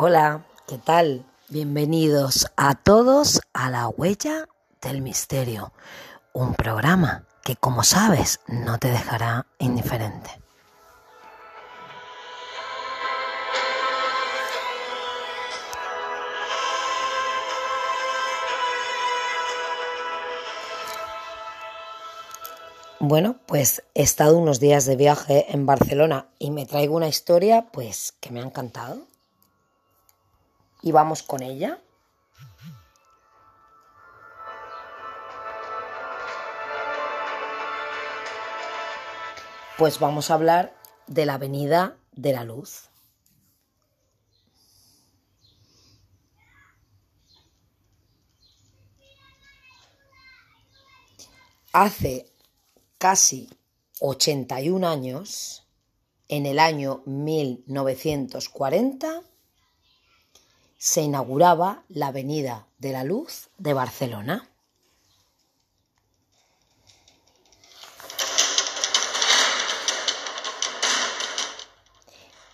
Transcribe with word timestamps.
Hola, 0.00 0.46
¿qué 0.68 0.78
tal? 0.78 1.26
Bienvenidos 1.48 2.46
a 2.56 2.76
todos 2.76 3.40
a 3.52 3.68
La 3.68 3.88
Huella 3.88 4.48
del 4.80 5.02
Misterio, 5.02 5.72
un 6.32 6.54
programa 6.54 7.24
que 7.42 7.56
como 7.56 7.82
sabes 7.82 8.38
no 8.46 8.78
te 8.78 8.92
dejará 8.92 9.46
indiferente. 9.58 10.30
Bueno, 23.00 23.34
pues 23.46 23.82
he 23.94 24.04
estado 24.04 24.38
unos 24.38 24.60
días 24.60 24.86
de 24.86 24.94
viaje 24.94 25.46
en 25.52 25.66
Barcelona 25.66 26.28
y 26.38 26.52
me 26.52 26.66
traigo 26.66 26.94
una 26.94 27.08
historia 27.08 27.66
pues 27.72 28.14
que 28.20 28.30
me 28.30 28.38
ha 28.38 28.44
encantado. 28.44 29.08
Y 30.82 30.92
vamos 30.92 31.22
con 31.22 31.42
ella. 31.42 31.80
Pues 39.78 40.00
vamos 40.00 40.30
a 40.30 40.34
hablar 40.34 40.74
de 41.06 41.24
la 41.24 41.34
Avenida 41.34 41.96
de 42.12 42.32
la 42.32 42.44
Luz. 42.44 42.88
Hace 51.72 52.26
casi 52.98 53.48
81 54.00 54.88
años, 54.88 55.64
en 56.26 56.46
el 56.46 56.58
año 56.58 57.04
1940, 57.06 59.22
se 60.78 61.02
inauguraba 61.02 61.82
la 61.88 62.06
Avenida 62.06 62.66
de 62.78 62.92
la 62.92 63.02
Luz 63.02 63.50
de 63.58 63.74
Barcelona. 63.74 64.48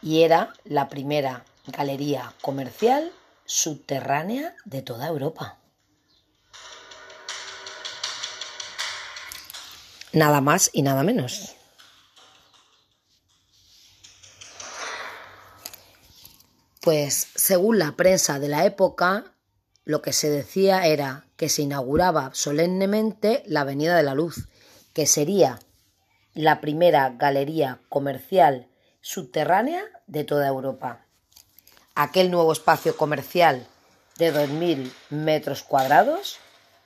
Y 0.00 0.22
era 0.22 0.54
la 0.64 0.88
primera 0.88 1.44
galería 1.66 2.34
comercial 2.42 3.12
subterránea 3.44 4.54
de 4.64 4.82
toda 4.82 5.06
Europa. 5.06 5.58
Nada 10.12 10.40
más 10.40 10.70
y 10.72 10.82
nada 10.82 11.02
menos. 11.02 11.56
Pues 16.84 17.28
según 17.34 17.78
la 17.78 17.92
prensa 17.92 18.38
de 18.38 18.48
la 18.48 18.66
época, 18.66 19.32
lo 19.86 20.02
que 20.02 20.12
se 20.12 20.28
decía 20.28 20.86
era 20.86 21.24
que 21.38 21.48
se 21.48 21.62
inauguraba 21.62 22.28
solemnemente 22.34 23.42
la 23.46 23.62
Avenida 23.62 23.96
de 23.96 24.02
la 24.02 24.14
Luz, 24.14 24.50
que 24.92 25.06
sería 25.06 25.60
la 26.34 26.60
primera 26.60 27.08
galería 27.16 27.80
comercial 27.88 28.68
subterránea 29.00 29.82
de 30.06 30.24
toda 30.24 30.46
Europa. 30.46 31.06
Aquel 31.94 32.30
nuevo 32.30 32.52
espacio 32.52 32.98
comercial 32.98 33.66
de 34.18 34.34
2.000 34.34 34.92
metros 35.08 35.62
cuadrados 35.62 36.36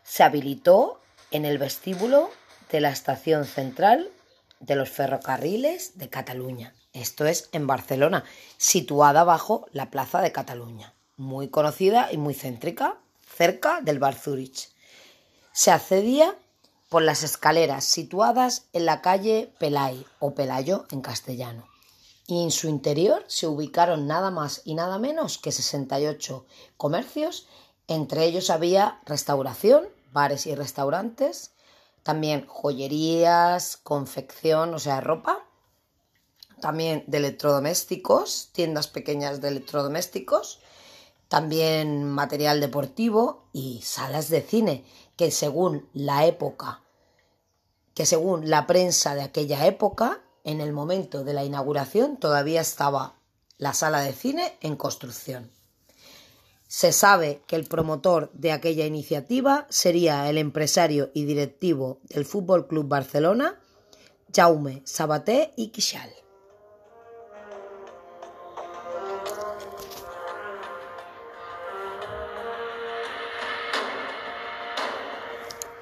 se 0.05 0.23
habilitó 0.23 1.01
en 1.33 1.45
el 1.45 1.59
vestíbulo 1.59 2.31
de 2.71 2.81
la 2.81 2.91
estación 2.91 3.47
central 3.47 4.13
de 4.61 4.77
los 4.77 4.91
ferrocarriles 4.91 5.99
de 5.99 6.09
Cataluña. 6.09 6.73
Esto 6.93 7.27
es 7.27 7.49
en 7.53 7.67
Barcelona, 7.67 8.25
situada 8.57 9.25
bajo 9.25 9.67
la 9.73 9.91
Plaza 9.91 10.21
de 10.23 10.33
Cataluña, 10.33 10.95
muy 11.17 11.49
conocida 11.49 12.11
y 12.13 12.17
muy 12.17 12.35
céntrica, 12.35 12.99
cerca 13.27 13.81
del 13.83 13.99
Bar 13.99 14.15
Zurich. 14.15 14.71
Se 15.53 15.71
accedía 15.71 16.37
por 16.89 17.03
las 17.03 17.23
escaleras 17.23 17.85
situadas 17.85 18.65
en 18.73 18.87
la 18.87 19.03
calle 19.03 19.53
Pelay 19.59 20.07
o 20.19 20.35
Pelayo 20.35 20.87
en 20.91 21.03
castellano. 21.03 21.69
Y 22.27 22.43
en 22.43 22.51
su 22.51 22.69
interior 22.69 23.25
se 23.27 23.47
ubicaron 23.47 24.07
nada 24.07 24.31
más 24.31 24.63
y 24.65 24.75
nada 24.75 24.99
menos 24.99 25.39
que 25.39 25.53
68 25.53 26.47
comercios, 26.77 27.47
entre 27.87 28.25
ellos 28.25 28.51
había 28.51 29.01
restauración, 29.07 29.89
bares 30.13 30.47
y 30.47 30.55
restaurantes, 30.55 31.53
también 32.03 32.47
joyerías, 32.47 33.77
confección, 33.79 34.75
o 34.75 34.79
sea, 34.79 35.01
ropa, 35.01 35.48
también 36.61 37.05
de 37.07 37.19
electrodomésticos, 37.19 38.51
tiendas 38.53 38.89
pequeñas 38.89 39.41
de 39.41 39.49
electrodomésticos, 39.49 40.61
también 41.29 42.05
material 42.05 42.61
deportivo 42.61 43.49
y 43.53 43.81
salas 43.83 44.29
de 44.29 44.43
cine, 44.43 44.85
que 45.17 45.31
según 45.31 45.89
la 45.93 46.27
época, 46.27 46.83
que 47.95 48.07
según 48.07 48.49
la 48.49 48.67
prensa 48.67 49.15
de 49.15 49.23
aquella 49.23 49.67
época, 49.67 50.23
en 50.45 50.61
el 50.61 50.73
momento 50.73 51.25
de 51.25 51.35
la 51.35 51.45
inauguración 51.45 52.17
todavía 52.17 52.61
estaba 52.61 53.17
la 53.59 53.75
sala 53.75 54.01
de 54.01 54.13
cine 54.13 54.57
en 54.61 54.77
construcción. 54.77 55.51
Se 56.69 56.93
sabe 56.93 57.43
que 57.47 57.57
el 57.57 57.65
promotor 57.65 58.31
de 58.35 58.53
aquella 58.53 58.87
iniciativa 58.87 59.67
sería 59.69 60.29
el 60.31 60.39
empresario 60.39 61.11
y 61.15 61.25
directivo 61.25 61.99
del 62.05 62.25
Fútbol 62.25 62.67
Club 62.67 62.87
Barcelona, 62.87 63.59
Jaume 64.35 64.83
Sabaté 64.85 65.53
y 65.57 65.69
Quixal. 65.69 66.11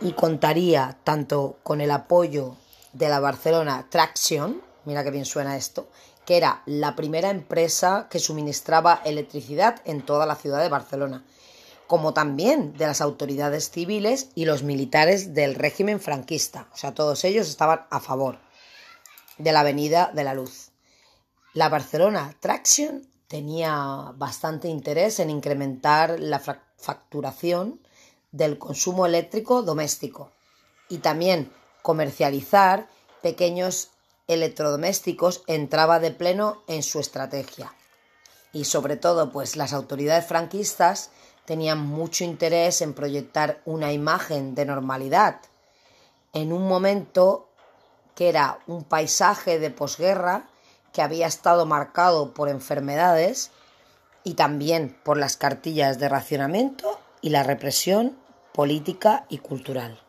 Y 0.06 0.12
contaría 0.12 0.96
tanto 1.02 1.58
con 1.64 1.80
el 1.80 1.90
apoyo 1.90 2.54
de 2.92 3.08
la 3.08 3.18
Barcelona 3.18 3.88
Traction, 3.90 4.62
mira 4.84 5.02
que 5.02 5.10
bien 5.10 5.24
suena 5.24 5.56
esto, 5.56 5.88
que 6.24 6.36
era 6.36 6.62
la 6.64 6.94
primera 6.94 7.30
empresa 7.30 8.06
que 8.08 8.20
suministraba 8.20 9.02
electricidad 9.04 9.82
en 9.84 10.06
toda 10.06 10.24
la 10.24 10.36
ciudad 10.36 10.62
de 10.62 10.68
Barcelona, 10.68 11.24
como 11.88 12.14
también 12.14 12.72
de 12.74 12.86
las 12.86 13.00
autoridades 13.00 13.70
civiles 13.70 14.28
y 14.36 14.44
los 14.44 14.62
militares 14.62 15.34
del 15.34 15.56
régimen 15.56 15.98
franquista, 15.98 16.68
o 16.72 16.76
sea, 16.76 16.94
todos 16.94 17.24
ellos 17.24 17.48
estaban 17.48 17.80
a 17.90 17.98
favor 17.98 18.38
de 19.38 19.50
la 19.50 19.60
Avenida 19.60 20.12
de 20.14 20.22
la 20.22 20.34
Luz. 20.34 20.70
La 21.52 21.68
Barcelona 21.68 22.32
Traction 22.38 23.10
tenía 23.26 24.12
bastante 24.14 24.68
interés 24.68 25.18
en 25.18 25.30
incrementar 25.30 26.20
la 26.20 26.38
facturación 26.38 27.80
del 28.36 28.58
consumo 28.58 29.06
eléctrico 29.06 29.62
doméstico 29.62 30.30
y 30.88 30.98
también 30.98 31.50
comercializar 31.82 32.88
pequeños 33.22 33.90
electrodomésticos 34.28 35.42
entraba 35.46 35.98
de 36.00 36.10
pleno 36.10 36.62
en 36.66 36.82
su 36.82 37.00
estrategia. 37.00 37.74
Y 38.52 38.64
sobre 38.64 38.96
todo, 38.96 39.32
pues 39.32 39.56
las 39.56 39.72
autoridades 39.72 40.26
franquistas 40.26 41.10
tenían 41.44 41.78
mucho 41.78 42.24
interés 42.24 42.82
en 42.82 42.92
proyectar 42.92 43.62
una 43.64 43.92
imagen 43.92 44.54
de 44.54 44.64
normalidad 44.64 45.40
en 46.32 46.52
un 46.52 46.68
momento 46.68 47.48
que 48.14 48.28
era 48.28 48.58
un 48.66 48.84
paisaje 48.84 49.58
de 49.58 49.70
posguerra 49.70 50.48
que 50.92 51.02
había 51.02 51.26
estado 51.26 51.66
marcado 51.66 52.34
por 52.34 52.48
enfermedades 52.48 53.50
y 54.24 54.34
también 54.34 54.98
por 55.04 55.16
las 55.16 55.36
cartillas 55.36 55.98
de 55.98 56.08
racionamiento 56.08 56.98
y 57.20 57.30
la 57.30 57.42
represión 57.42 58.16
política 58.56 59.26
y 59.28 59.36
cultural. 59.36 60.05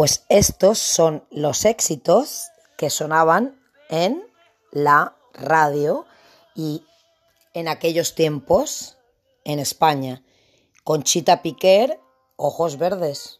Pues 0.00 0.24
estos 0.30 0.78
son 0.78 1.26
los 1.30 1.66
éxitos 1.66 2.48
que 2.78 2.88
sonaban 2.88 3.60
en 3.90 4.24
la 4.72 5.14
radio 5.34 6.06
y 6.54 6.86
en 7.52 7.68
aquellos 7.68 8.14
tiempos 8.14 8.96
en 9.44 9.58
España. 9.58 10.24
Conchita 10.84 11.42
Piquer, 11.42 12.00
Ojos 12.36 12.78
Verdes. 12.78 13.39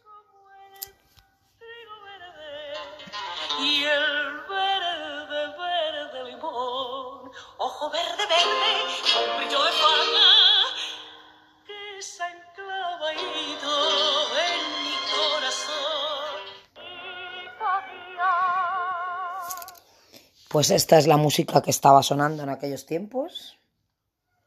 Pues 20.61 20.69
esta 20.69 20.99
es 20.99 21.07
la 21.07 21.17
música 21.17 21.63
que 21.63 21.71
estaba 21.71 22.03
sonando 22.03 22.43
en 22.43 22.49
aquellos 22.49 22.85
tiempos 22.85 23.57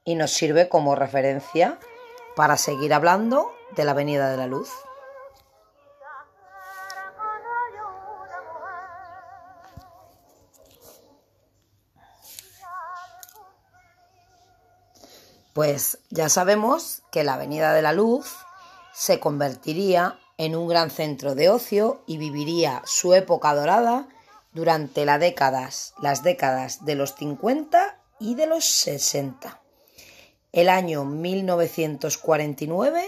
y 0.04 0.14
nos 0.14 0.30
sirve 0.30 0.68
como 0.68 0.94
referencia 0.94 1.80
para 2.36 2.56
seguir 2.56 2.94
hablando 2.94 3.50
de 3.74 3.84
la 3.84 3.90
Avenida 3.90 4.30
de 4.30 4.36
la 4.36 4.46
Luz. 4.46 4.70
Pues 15.52 15.98
ya 16.10 16.28
sabemos 16.28 17.02
que 17.10 17.24
la 17.24 17.34
Avenida 17.34 17.74
de 17.74 17.82
la 17.82 17.92
Luz 17.92 18.36
se 18.92 19.18
convertiría 19.18 20.20
en 20.38 20.54
un 20.54 20.68
gran 20.68 20.90
centro 20.90 21.34
de 21.34 21.48
ocio 21.48 22.04
y 22.06 22.18
viviría 22.18 22.82
su 22.84 23.14
época 23.14 23.52
dorada 23.52 24.06
durante 24.54 25.04
las 25.04 25.20
décadas, 25.20 25.92
las 26.00 26.22
décadas 26.22 26.84
de 26.84 26.94
los 26.94 27.16
50 27.16 28.00
y 28.20 28.36
de 28.36 28.46
los 28.46 28.64
60. 28.64 29.60
El 30.52 30.68
año 30.68 31.04
1949, 31.04 33.04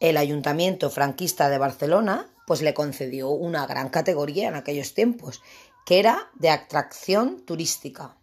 el 0.00 0.16
Ayuntamiento 0.16 0.88
franquista 0.90 1.50
de 1.50 1.58
Barcelona 1.58 2.30
pues 2.46 2.62
le 2.62 2.72
concedió 2.74 3.28
una 3.28 3.66
gran 3.66 3.90
categoría 3.90 4.48
en 4.48 4.56
aquellos 4.56 4.94
tiempos, 4.94 5.42
que 5.86 6.00
era 6.00 6.30
de 6.34 6.50
atracción 6.50 7.44
turística. 7.44 8.16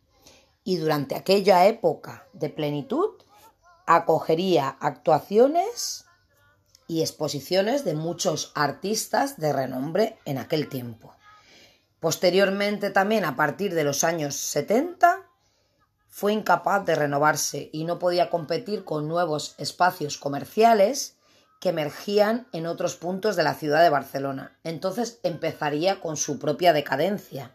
Y 0.63 0.77
durante 0.77 1.15
aquella 1.15 1.67
época 1.67 2.27
de 2.33 2.49
plenitud 2.49 3.11
acogería 3.85 4.75
actuaciones 4.79 6.05
y 6.87 7.01
exposiciones 7.01 7.85
de 7.85 7.93
muchos 7.93 8.51
artistas 8.55 9.37
de 9.37 9.53
renombre 9.53 10.17
en 10.25 10.39
aquel 10.39 10.69
tiempo. 10.69 11.13
Posteriormente 11.99 12.91
también, 12.91 13.25
a 13.25 13.35
partir 13.35 13.73
de 13.73 13.83
los 13.83 14.03
años 14.03 14.35
70, 14.35 15.27
fue 16.07 16.33
incapaz 16.33 16.85
de 16.85 16.95
renovarse 16.95 17.69
y 17.73 17.83
no 17.83 17.99
podía 17.99 18.29
competir 18.29 18.83
con 18.85 19.07
nuevos 19.07 19.55
espacios 19.57 20.17
comerciales 20.17 21.17
que 21.59 21.69
emergían 21.69 22.47
en 22.53 22.67
otros 22.67 22.95
puntos 22.95 23.35
de 23.35 23.43
la 23.43 23.53
ciudad 23.53 23.83
de 23.83 23.89
Barcelona. 23.89 24.57
Entonces 24.63 25.19
empezaría 25.23 25.99
con 25.99 26.15
su 26.15 26.39
propia 26.39 26.73
decadencia. 26.73 27.53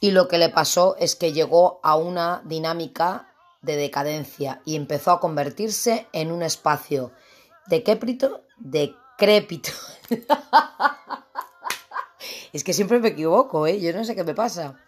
y 0.00 0.10
lo 0.12 0.28
que 0.28 0.38
le 0.38 0.48
pasó 0.48 0.94
es 0.98 1.16
que 1.16 1.32
llegó 1.32 1.80
a 1.82 1.96
una 1.96 2.42
dinámica 2.44 3.34
de 3.66 3.76
decadencia 3.76 4.62
y 4.64 4.76
empezó 4.76 5.10
a 5.10 5.20
convertirse 5.20 6.06
en 6.12 6.30
un 6.30 6.42
espacio 6.42 7.12
decrépito, 7.66 8.44
decrépito. 8.56 9.70
es 12.52 12.62
que 12.62 12.72
siempre 12.72 13.00
me 13.00 13.08
equivoco, 13.08 13.66
¿eh? 13.66 13.80
Yo 13.80 13.92
no 13.92 14.04
sé 14.04 14.14
qué 14.14 14.22
me 14.22 14.34
pasa. 14.34 14.78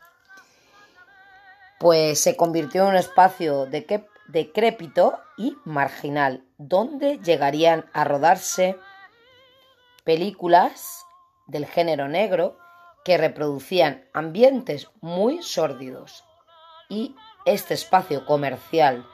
Pues 1.80 2.20
se 2.20 2.36
convirtió 2.36 2.84
en 2.84 2.90
un 2.90 2.96
espacio 2.96 3.66
decrépito 3.66 5.18
y 5.36 5.56
marginal, 5.64 6.44
donde 6.56 7.18
llegarían 7.18 7.86
a 7.92 8.04
rodarse 8.04 8.76
películas 10.04 11.04
del 11.48 11.66
género 11.66 12.08
negro 12.08 12.56
que 13.04 13.18
reproducían 13.18 14.04
ambientes 14.12 14.88
muy 15.00 15.42
sórdidos. 15.42 16.24
Y 16.88 17.16
este 17.52 17.74
espacio 17.74 18.24
comercial, 18.26 19.06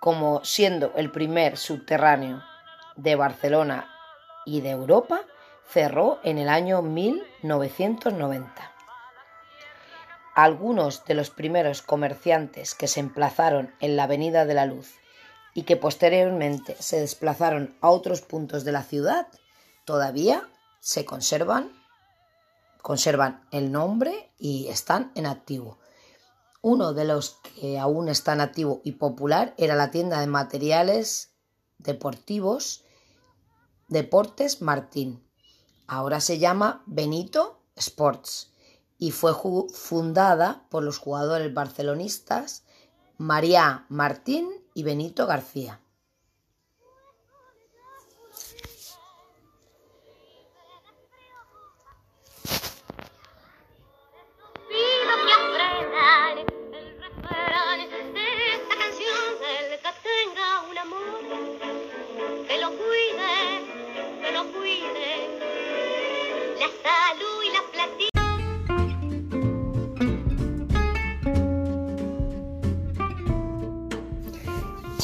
como 0.00 0.44
siendo 0.44 0.92
el 0.96 1.10
primer 1.10 1.56
subterráneo 1.56 2.42
de 2.96 3.16
Barcelona 3.16 3.88
y 4.44 4.60
de 4.60 4.70
Europa, 4.70 5.20
cerró 5.68 6.20
en 6.22 6.38
el 6.38 6.48
año 6.48 6.82
1990. 6.82 8.72
Algunos 10.34 11.04
de 11.04 11.14
los 11.14 11.30
primeros 11.30 11.82
comerciantes 11.82 12.74
que 12.74 12.88
se 12.88 13.00
emplazaron 13.00 13.74
en 13.80 13.96
la 13.96 14.04
Avenida 14.04 14.44
de 14.44 14.54
la 14.54 14.66
Luz 14.66 14.94
y 15.54 15.62
que 15.62 15.76
posteriormente 15.76 16.76
se 16.78 17.00
desplazaron 17.00 17.76
a 17.80 17.88
otros 17.88 18.20
puntos 18.20 18.64
de 18.64 18.72
la 18.72 18.82
ciudad, 18.82 19.28
todavía 19.84 20.46
se 20.80 21.06
conservan 21.06 21.72
conservan 22.86 23.44
el 23.50 23.72
nombre 23.72 24.30
y 24.38 24.68
están 24.68 25.10
en 25.16 25.26
activo. 25.26 25.76
Uno 26.68 26.94
de 26.94 27.04
los 27.04 27.38
que 27.44 27.78
aún 27.78 28.08
está 28.08 28.32
en 28.32 28.40
activo 28.40 28.80
y 28.82 28.90
popular 28.90 29.54
era 29.56 29.76
la 29.76 29.92
tienda 29.92 30.18
de 30.18 30.26
materiales 30.26 31.30
deportivos 31.78 32.82
Deportes 33.86 34.62
Martín. 34.62 35.24
Ahora 35.86 36.20
se 36.20 36.40
llama 36.40 36.82
Benito 36.86 37.62
Sports 37.76 38.50
y 38.98 39.12
fue 39.12 39.32
fundada 39.72 40.66
por 40.68 40.82
los 40.82 40.98
jugadores 40.98 41.54
barcelonistas 41.54 42.64
María 43.16 43.86
Martín 43.88 44.50
y 44.74 44.82
Benito 44.82 45.28
García. 45.28 45.80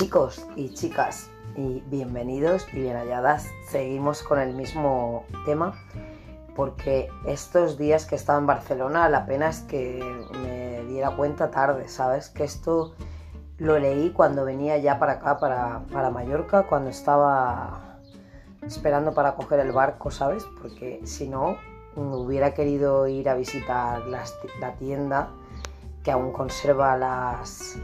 Chicos 0.02 0.44
y 0.56 0.74
chicas, 0.74 1.30
y 1.54 1.80
bienvenidos 1.86 2.66
y 2.72 2.80
bien 2.80 2.96
halladas. 2.96 3.46
Seguimos 3.68 4.24
con 4.24 4.40
el 4.40 4.52
mismo 4.52 5.24
tema 5.44 5.80
porque 6.56 7.08
estos 7.24 7.78
días 7.78 8.04
que 8.04 8.16
estaba 8.16 8.40
en 8.40 8.46
Barcelona 8.48 9.08
la 9.08 9.26
pena 9.26 9.50
es 9.50 9.60
que 9.60 10.02
me 10.42 10.82
diera 10.88 11.12
cuenta 11.12 11.52
tarde, 11.52 11.86
¿sabes? 11.86 12.30
Que 12.30 12.42
esto 12.42 12.96
lo 13.58 13.78
leí 13.78 14.10
cuando 14.10 14.44
venía 14.44 14.76
ya 14.76 14.98
para 14.98 15.12
acá, 15.12 15.38
para, 15.38 15.84
para 15.92 16.10
Mallorca, 16.10 16.64
cuando 16.64 16.90
estaba 16.90 18.00
esperando 18.66 19.14
para 19.14 19.36
coger 19.36 19.60
el 19.60 19.70
barco, 19.70 20.10
¿sabes? 20.10 20.44
Porque 20.60 21.00
si 21.04 21.28
no, 21.28 21.58
hubiera 21.94 22.54
querido 22.54 23.06
ir 23.06 23.28
a 23.28 23.36
visitar 23.36 24.02
la 24.08 24.72
tienda 24.80 25.28
que 26.02 26.10
aún 26.10 26.32
conserva 26.32 26.96
las, 26.96 27.78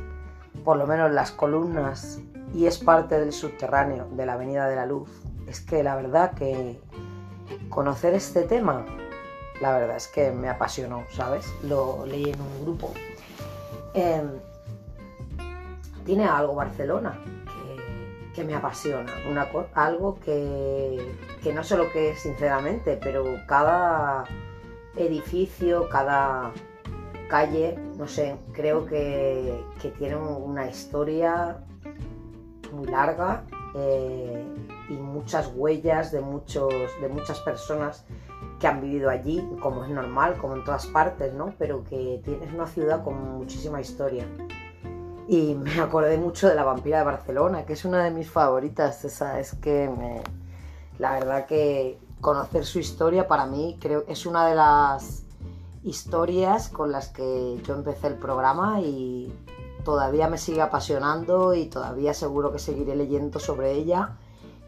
por 0.65 0.77
lo 0.77 0.87
menos 0.87 1.11
las 1.11 1.31
columnas 1.31 2.21
y 2.55 2.67
es 2.67 2.79
parte 2.79 3.19
del 3.19 3.33
subterráneo 3.33 4.09
de 4.12 4.27
la 4.27 4.35
Avenida 4.35 4.69
de 4.69 4.77
la 4.77 4.87
Luz. 4.87 5.11
Es 5.47 5.61
que 5.61 5.83
la 5.83 5.97
verdad 5.97 6.33
que 6.33 6.81
conocer 7.69 8.15
este 8.15 8.43
tema, 8.43 8.85
la 9.61 9.73
verdad 9.79 9.97
es 9.97 10.09
que 10.09 10.31
me 10.31 10.49
apasionó, 10.49 11.05
¿sabes? 11.11 11.47
Lo 11.62 12.05
leí 12.07 12.31
en 12.31 12.41
un 12.41 12.62
grupo. 12.65 12.93
Em, 13.95 14.29
tiene 16.05 16.25
algo 16.25 16.55
Barcelona 16.55 17.19
que, 18.35 18.45
me 18.45 18.55
apasiona, 18.55 19.12
una, 19.29 19.49
algo 19.75 20.21
que, 20.21 21.17
que 21.43 21.53
no 21.53 21.65
sé 21.65 21.77
lo 21.77 21.91
que 21.91 22.11
es 22.11 22.21
sinceramente, 22.21 22.97
pero 23.03 23.25
cada 23.49 24.25
edificio, 24.97 25.88
cada 25.88 26.53
calle, 27.28 27.78
no 27.97 28.08
sé, 28.08 28.37
creo 28.52 28.87
que, 28.87 29.64
tiene 29.99 30.16
una 30.16 30.68
historia 30.68 31.58
muy 32.73 32.87
larga 32.87 33.44
eh, 33.75 34.44
y 34.88 34.94
muchas 34.94 35.52
huellas 35.54 36.11
de, 36.11 36.20
muchos, 36.20 36.73
de 37.00 37.08
muchas 37.08 37.38
personas 37.40 38.04
que 38.58 38.66
han 38.66 38.80
vivido 38.80 39.11
allí, 39.11 39.47
como 39.61 39.85
es 39.85 39.90
normal, 39.90 40.37
como 40.38 40.56
en 40.56 40.64
todas 40.64 40.87
partes, 40.87 41.32
¿no? 41.32 41.54
Pero 41.58 41.85
que 41.85 42.20
tienes 42.25 42.52
una 42.52 42.66
ciudad 42.66 43.04
con 43.04 43.38
muchísima 43.38 43.80
historia. 43.80 44.26
Y 45.28 45.54
me 45.54 45.78
acordé 45.80 46.16
mucho 46.16 46.49
de 46.49 46.54
la 46.54 46.64
vampira 46.64 46.99
de 46.99 47.04
Barcelona, 47.04 47.64
que 47.64 47.75
es 47.75 47.85
una 47.85 48.02
de 48.02 48.11
mis 48.11 48.30
favoritas. 48.30 49.04
Esa 49.04 49.38
es 49.38 49.54
que 49.54 49.90
la 50.99 51.12
verdad 51.12 51.47
que 51.47 51.99
conocer 52.20 52.64
su 52.64 52.78
historia 52.80 53.28
para 53.28 53.47
mí 53.47 53.76
creo 53.80 54.04
es 54.08 54.26
una 54.26 54.49
de 54.49 54.56
las 54.56 55.27
historias 55.82 56.68
con 56.68 56.92
las 56.92 57.08
que 57.08 57.61
yo 57.64 57.75
empecé 57.75 58.08
el 58.08 58.14
programa 58.14 58.80
y 58.80 59.32
todavía 59.85 60.28
me 60.28 60.38
sigue 60.38 60.61
apasionando 60.61 61.54
y 61.54 61.66
todavía 61.66 62.14
seguro 62.14 62.52
que 62.52 62.58
seguiré 62.58 62.97
leyendo 62.97 63.38
sobre 63.38 63.73
ella 63.73 64.16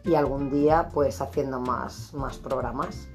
y 0.03 0.15
algún 0.15 0.49
día 0.49 0.89
pues 0.93 1.21
haciendo 1.21 1.59
más, 1.59 2.13
más 2.13 2.37
programas. 2.37 3.07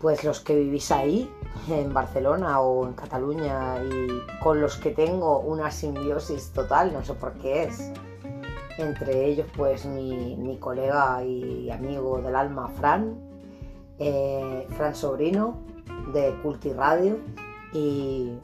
pues 0.00 0.22
los 0.22 0.40
que 0.40 0.54
vivís 0.54 0.90
ahí, 0.90 1.30
en 1.70 1.94
Barcelona 1.94 2.60
o 2.60 2.86
en 2.86 2.92
Cataluña, 2.92 3.82
y 3.82 4.20
con 4.42 4.60
los 4.60 4.76
que 4.76 4.90
tengo 4.90 5.38
una 5.38 5.70
simbiosis 5.70 6.52
total, 6.52 6.92
no 6.92 7.02
sé 7.02 7.14
por 7.14 7.32
qué 7.38 7.62
es. 7.62 7.90
Entre 8.76 9.24
ellos, 9.24 9.46
pues 9.56 9.86
mi, 9.86 10.36
mi 10.36 10.58
colega 10.58 11.24
y 11.24 11.70
amigo 11.70 12.20
del 12.20 12.36
alma, 12.36 12.68
Fran, 12.68 13.16
eh, 13.98 14.66
Fran 14.76 14.94
Sobrino, 14.94 15.63
de 16.12 16.34
Culti 16.42 16.72
Radio, 16.72 17.18
y 17.72 18.38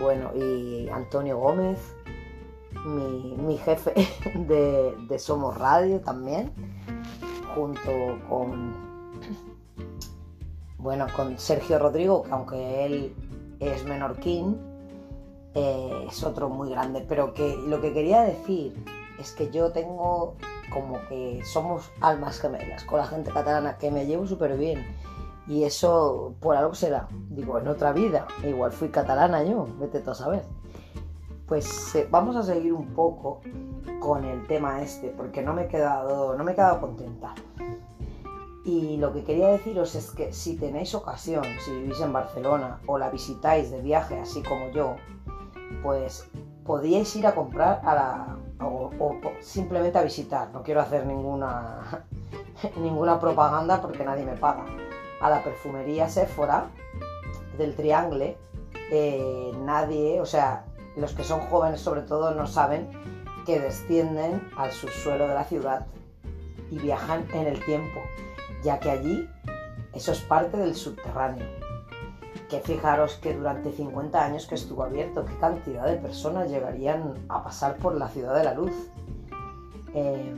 bueno, 0.00 0.30
y 0.34 0.88
Antonio 0.88 1.38
Gómez, 1.38 1.78
mi, 2.84 3.36
mi 3.36 3.58
jefe 3.58 3.94
de, 4.34 4.94
de 5.08 5.18
Somos 5.18 5.56
Radio 5.58 6.00
también, 6.00 6.52
junto 7.54 7.90
con 8.28 8.90
bueno, 10.82 11.06
con 11.14 11.38
Sergio 11.38 11.78
Rodrigo, 11.78 12.22
que 12.22 12.30
aunque 12.30 12.86
él 12.86 13.14
es 13.60 13.84
menorquín, 13.84 14.56
eh, 15.54 16.06
es 16.08 16.24
otro 16.24 16.48
muy 16.48 16.70
grande. 16.70 17.04
Pero 17.06 17.34
que 17.34 17.56
lo 17.66 17.80
que 17.80 17.92
quería 17.92 18.22
decir 18.22 18.82
es 19.18 19.32
que 19.32 19.50
yo 19.50 19.72
tengo 19.72 20.36
como 20.72 20.98
que 21.08 21.42
somos 21.44 21.90
almas 22.00 22.40
gemelas 22.40 22.84
con 22.84 22.98
la 22.98 23.06
gente 23.06 23.30
catalana, 23.30 23.76
que 23.76 23.90
me 23.90 24.06
llevo 24.06 24.26
súper 24.26 24.56
bien. 24.56 24.86
Y 25.46 25.64
eso 25.64 26.34
por 26.40 26.56
algo 26.56 26.74
será. 26.74 27.08
Digo, 27.30 27.58
en 27.58 27.68
otra 27.68 27.92
vida. 27.92 28.26
Igual 28.44 28.72
fui 28.72 28.88
catalana 28.88 29.42
yo, 29.42 29.66
vete 29.78 30.00
tú 30.00 30.10
a 30.10 30.14
saber. 30.14 30.44
Pues 31.46 31.94
eh, 31.96 32.06
vamos 32.10 32.36
a 32.36 32.42
seguir 32.42 32.72
un 32.72 32.94
poco 32.94 33.40
con 33.98 34.24
el 34.24 34.46
tema 34.46 34.82
este, 34.82 35.08
porque 35.08 35.42
no 35.42 35.52
me 35.52 35.64
he 35.64 35.68
quedado, 35.68 36.36
no 36.36 36.44
me 36.44 36.52
he 36.52 36.54
quedado 36.54 36.80
contenta. 36.80 37.34
Y 38.64 38.98
lo 38.98 39.12
que 39.12 39.24
quería 39.24 39.48
deciros 39.48 39.94
es 39.94 40.10
que 40.10 40.32
si 40.32 40.56
tenéis 40.56 40.94
ocasión, 40.94 41.44
si 41.64 41.72
vivís 41.72 42.00
en 42.00 42.12
Barcelona 42.12 42.78
o 42.86 42.98
la 42.98 43.10
visitáis 43.10 43.70
de 43.70 43.80
viaje, 43.80 44.18
así 44.20 44.42
como 44.42 44.68
yo, 44.70 44.96
pues 45.82 46.28
podíais 46.64 47.16
ir 47.16 47.26
a 47.26 47.34
comprar 47.34 47.80
a 47.84 47.94
la, 47.94 48.36
o, 48.64 48.90
o 49.00 49.14
simplemente 49.40 49.98
a 49.98 50.02
visitar. 50.02 50.50
No 50.52 50.62
quiero 50.62 50.80
hacer 50.80 51.06
ninguna, 51.06 52.04
ninguna 52.76 53.18
propaganda 53.18 53.80
porque 53.80 54.04
nadie 54.04 54.24
me 54.24 54.36
paga. 54.36 54.64
A 55.20 55.30
la 55.30 55.42
perfumería 55.42 56.08
Sephora 56.08 56.70
del 57.58 57.74
Triangle, 57.74 58.36
eh, 58.90 59.52
nadie, 59.64 60.20
o 60.20 60.26
sea, 60.26 60.64
los 60.96 61.12
que 61.12 61.24
son 61.24 61.40
jóvenes 61.40 61.80
sobre 61.80 62.02
todo 62.02 62.34
no 62.34 62.46
saben 62.46 62.90
que 63.46 63.60
descienden 63.60 64.48
al 64.56 64.72
subsuelo 64.72 65.28
de 65.28 65.34
la 65.34 65.44
ciudad 65.44 65.86
y 66.70 66.78
viajan 66.78 67.26
en 67.32 67.46
el 67.46 67.64
tiempo 67.64 68.00
ya 68.62 68.78
que 68.78 68.90
allí 68.90 69.28
eso 69.92 70.12
es 70.12 70.20
parte 70.20 70.56
del 70.56 70.74
subterráneo. 70.74 71.46
Que 72.48 72.60
fijaros 72.60 73.14
que 73.16 73.34
durante 73.34 73.72
50 73.72 74.24
años 74.24 74.46
que 74.46 74.56
estuvo 74.56 74.82
abierto, 74.82 75.24
qué 75.24 75.36
cantidad 75.38 75.86
de 75.86 75.96
personas 75.96 76.50
llegarían 76.50 77.14
a 77.28 77.42
pasar 77.42 77.76
por 77.76 77.94
la 77.94 78.08
ciudad 78.08 78.34
de 78.36 78.44
la 78.44 78.54
luz. 78.54 78.72
Eh, 79.94 80.34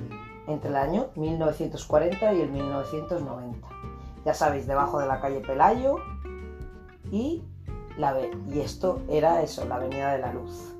entre 0.46 0.70
el 0.70 0.76
año 0.76 1.08
1940 1.14 2.32
y 2.34 2.40
el 2.40 2.50
1990. 2.50 3.68
Ya 4.24 4.34
sabéis, 4.34 4.66
debajo 4.66 4.98
de 4.98 5.06
la 5.06 5.20
calle 5.20 5.40
Pelayo 5.40 5.96
y, 7.10 7.44
la, 7.98 8.16
y 8.48 8.60
esto 8.60 9.02
era 9.08 9.42
eso, 9.42 9.64
la 9.64 9.76
Avenida 9.76 10.12
de 10.12 10.18
la 10.18 10.32
Luz. 10.32 10.74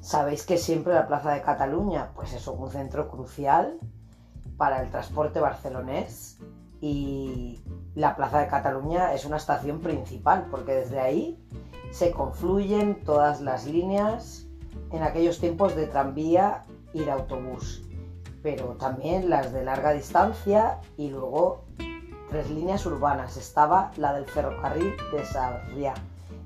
Sabéis 0.00 0.46
que 0.46 0.56
siempre 0.56 0.94
la 0.94 1.08
Plaza 1.08 1.32
de 1.32 1.42
Cataluña, 1.42 2.12
pues 2.14 2.32
es 2.32 2.46
un 2.46 2.70
centro 2.70 3.08
crucial 3.08 3.78
para 4.56 4.82
el 4.82 4.90
transporte 4.90 5.40
barcelonés 5.40 6.38
y 6.80 7.60
la 7.94 8.14
Plaza 8.14 8.40
de 8.40 8.48
Cataluña 8.48 9.14
es 9.14 9.24
una 9.24 9.36
estación 9.36 9.80
principal 9.80 10.46
porque 10.50 10.72
desde 10.74 11.00
ahí 11.00 11.42
se 11.90 12.10
confluyen 12.10 13.02
todas 13.04 13.40
las 13.40 13.66
líneas 13.66 14.46
en 14.92 15.02
aquellos 15.02 15.40
tiempos 15.40 15.74
de 15.74 15.86
tranvía 15.86 16.64
y 16.92 17.00
de 17.04 17.10
autobús, 17.10 17.85
pero 18.46 18.76
también 18.76 19.28
las 19.28 19.52
de 19.52 19.62
larga 19.64 19.90
distancia 19.90 20.78
y 20.96 21.10
luego 21.10 21.64
tres 22.30 22.48
líneas 22.48 22.86
urbanas. 22.86 23.36
Estaba 23.36 23.90
la 23.96 24.12
del 24.12 24.24
ferrocarril 24.24 24.94
de 25.10 25.24
Sarriá, 25.24 25.94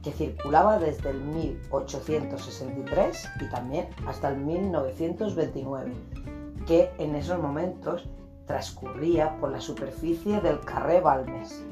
que 0.03 0.11
circulaba 0.11 0.79
desde 0.79 1.11
el 1.11 1.21
1863 1.21 3.29
y 3.43 3.51
también 3.51 3.91
hasta 4.07 4.31
el 4.31 4.39
1929 4.39 5.93
que 6.67 6.91
en 6.97 7.15
esos 7.17 7.39
momentos 7.39 8.09
transcurría 8.47 9.39
por 9.39 9.51
la 9.51 9.61
superficie 9.61 10.41
del 10.41 10.59
Carré 10.61 11.03
Balmes. 11.03 11.63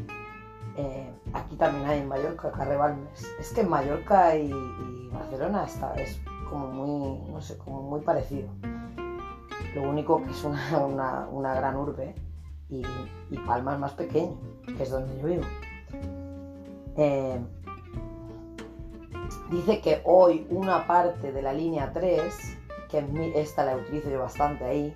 Eh, 0.76 1.10
aquí 1.32 1.56
también 1.56 1.86
hay 1.86 2.00
en 2.00 2.08
Mallorca 2.08 2.52
Carré 2.52 2.76
Balmes. 2.76 3.26
Es 3.40 3.54
que 3.54 3.62
en 3.62 3.70
Mallorca 3.70 4.36
y, 4.36 4.50
y, 4.50 5.08
Barcelona 5.10 5.64
está, 5.64 5.94
es 5.94 6.20
como 6.50 6.66
muy, 6.66 7.18
no 7.32 7.40
sé, 7.40 7.56
como 7.56 7.80
muy 7.80 8.02
parecido. 8.02 8.50
Lo 9.74 9.88
único 9.88 10.22
que 10.24 10.30
es 10.30 10.44
una, 10.44 11.28
una, 11.30 11.54
gran 11.54 11.76
urbe 11.76 12.14
y, 12.68 12.82
y, 13.30 13.38
Palma 13.46 13.74
es 13.74 13.80
más 13.80 13.92
pequeño, 13.92 14.36
que 14.66 14.82
es 14.82 14.90
donde 14.90 15.20
yo 15.20 15.26
vivo. 15.26 15.44
Eh, 16.96 17.38
dice 19.50 19.80
que 19.80 20.02
hoy 20.04 20.46
una 20.50 20.86
parte 20.86 21.32
de 21.32 21.42
la 21.42 21.52
línea 21.52 21.92
3 21.92 22.58
que 22.88 23.32
esta 23.34 23.64
la 23.64 23.76
utilizo 23.76 24.10
yo 24.10 24.20
bastante 24.20 24.64
ahí, 24.64 24.94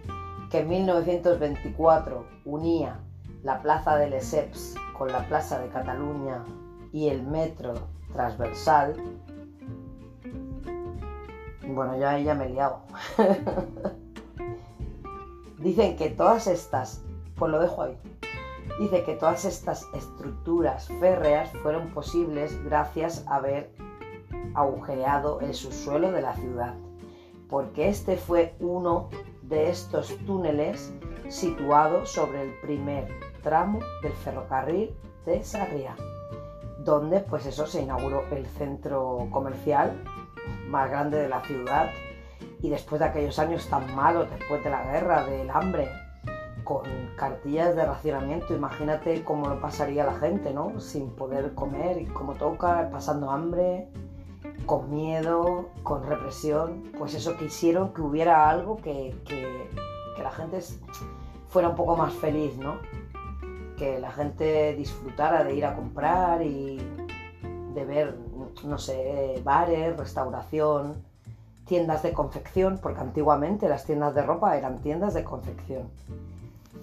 que 0.51 0.61
en 0.61 0.69
1924 0.69 2.27
unía 2.45 2.99
la 3.43 3.61
Plaza 3.61 3.97
de 3.97 4.11
Lesseps 4.11 4.75
con 4.97 5.09
la 5.13 5.27
Plaza 5.29 5.61
de 5.61 5.69
Cataluña 5.69 6.45
y 6.93 7.09
el 7.09 7.23
metro 7.23 7.75
transversal. 8.13 8.95
Bueno, 11.67 11.99
ya 11.99 12.19
ya 12.19 12.35
me 12.35 12.47
he 12.47 12.51
liado. 12.51 12.83
Dicen 15.63 15.97
que 15.97 16.11
todas 16.11 16.47
estas, 16.47 17.05
pues 17.37 17.51
lo 17.51 17.61
dejo 17.61 17.83
ahí. 17.83 17.99
Dice 18.79 19.05
que 19.05 19.15
todas 19.15 19.45
estas 19.45 19.89
estructuras 19.95 20.89
férreas 21.01 21.51
fueron 21.63 21.89
posibles 21.91 22.63
gracias 22.65 23.25
a 23.27 23.37
haber 23.37 23.71
agujereado 24.55 25.41
el 25.41 25.55
subsuelo 25.55 26.11
de 26.11 26.23
la 26.23 26.35
ciudad 26.35 26.75
porque 27.53 27.91
este 27.91 28.17
fue 28.17 28.55
uno 28.61 29.11
de 29.43 29.69
estos 29.69 30.17
túneles 30.25 30.91
situado 31.29 32.07
sobre 32.07 32.45
el 32.45 32.55
primer 32.63 33.07
tramo 33.43 33.81
del 34.01 34.15
ferrocarril 34.15 34.97
de 35.27 35.45
Sarriá, 35.45 35.95
donde 36.79 37.21
pues 37.21 37.45
eso 37.45 37.67
se 37.67 37.83
inauguró 37.83 38.25
el 38.31 38.47
centro 38.47 39.29
comercial 39.31 40.03
más 40.69 40.89
grande 40.89 41.19
de 41.19 41.29
la 41.29 41.43
ciudad 41.43 41.91
y 42.63 42.71
después 42.71 43.01
de 43.01 43.07
aquellos 43.07 43.39
años 43.41 43.69
tan 43.69 43.95
malos, 43.95 44.31
después 44.31 44.63
de 44.63 44.71
la 44.71 44.85
guerra, 44.85 45.27
del 45.27 45.51
hambre, 45.51 45.89
con 46.63 46.83
cartillas 47.17 47.75
de 47.75 47.85
racionamiento, 47.85 48.55
imagínate 48.55 49.25
cómo 49.25 49.49
lo 49.49 49.61
pasaría 49.61 50.05
la 50.05 50.15
gente, 50.15 50.55
¿no? 50.55 50.79
Sin 50.79 51.11
poder 51.11 51.55
comer 51.55 52.01
y 52.01 52.07
como 52.07 52.35
toca, 52.35 52.89
pasando 52.91 53.33
hambre, 53.33 53.89
con 54.65 54.91
miedo, 54.91 55.71
con 55.83 56.05
represión, 56.07 56.93
pues 56.97 57.15
eso 57.15 57.37
quisieron 57.37 57.93
que 57.93 58.01
hubiera 58.01 58.49
algo 58.49 58.77
que, 58.77 59.13
que, 59.25 59.69
que, 60.17 60.23
la 60.23 60.31
gente 60.31 60.61
fuera 61.49 61.71
un 61.71 61.75
poco 61.75 61.97
más 61.97 62.13
feliz, 62.15 62.57
¿no? 62.59 62.77
Que 63.77 63.99
la 63.99 64.13
gente 64.13 64.77
disfrutara 64.77 65.43
de 65.43 65.57
ir 65.57 65.67
a 65.67 65.75
comprar 65.75 66.43
y 66.43 66.77
de 67.75 67.85
ver, 67.85 68.17
no 68.63 68.79
sé, 68.79 69.41
bares, 69.45 69.97
restauración, 69.97 71.03
tiendas 71.73 72.03
de 72.03 72.13
confección, 72.13 72.79
porque 72.83 73.01
antiguamente 73.01 73.67
las 73.67 73.87
tiendas 73.87 74.15
de 74.15 74.21
ropa 74.21 74.59
eran 74.59 74.83
tiendas 74.83 75.15
de 75.15 75.25
confección. 75.25 75.89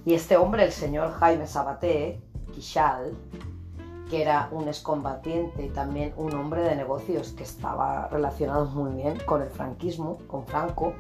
Y 0.04 0.16
este 0.16 0.36
hombre, 0.36 0.64
el 0.64 0.72
señor 0.72 1.12
Jaime 1.12 1.46
Sabaté, 1.46 2.20
Quixal, 2.56 3.14
que 4.10 4.24
era 4.24 4.50
un 4.52 4.68
excombatiente 4.68 5.64
y 5.64 5.70
también 5.70 6.12
un 6.18 6.34
hombre 6.34 6.64
de 6.64 6.76
negocios 6.76 7.34
que 7.34 7.44
estaba 7.44 8.08
relacionado 8.08 8.66
muy 8.66 9.00
bien 9.00 9.20
con 9.28 9.44
el 9.44 9.50
franquismo, 9.52 10.18
con 10.26 10.48
Franco, 10.48 10.94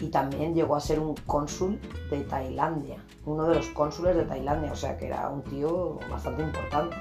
y 0.00 0.06
también 0.06 0.54
llegó 0.54 0.74
a 0.74 0.80
ser 0.80 0.98
un 0.98 1.14
cónsul 1.26 1.78
de 2.08 2.22
Tailandia, 2.22 2.96
uno 3.26 3.44
de 3.44 3.56
los 3.56 3.66
cónsules 3.66 4.16
de 4.16 4.24
Tailandia, 4.24 4.72
o 4.72 4.76
sea 4.76 4.96
que 4.96 5.08
era 5.08 5.28
un 5.28 5.42
tío 5.42 5.98
bastante 6.10 6.42
importante. 6.42 6.96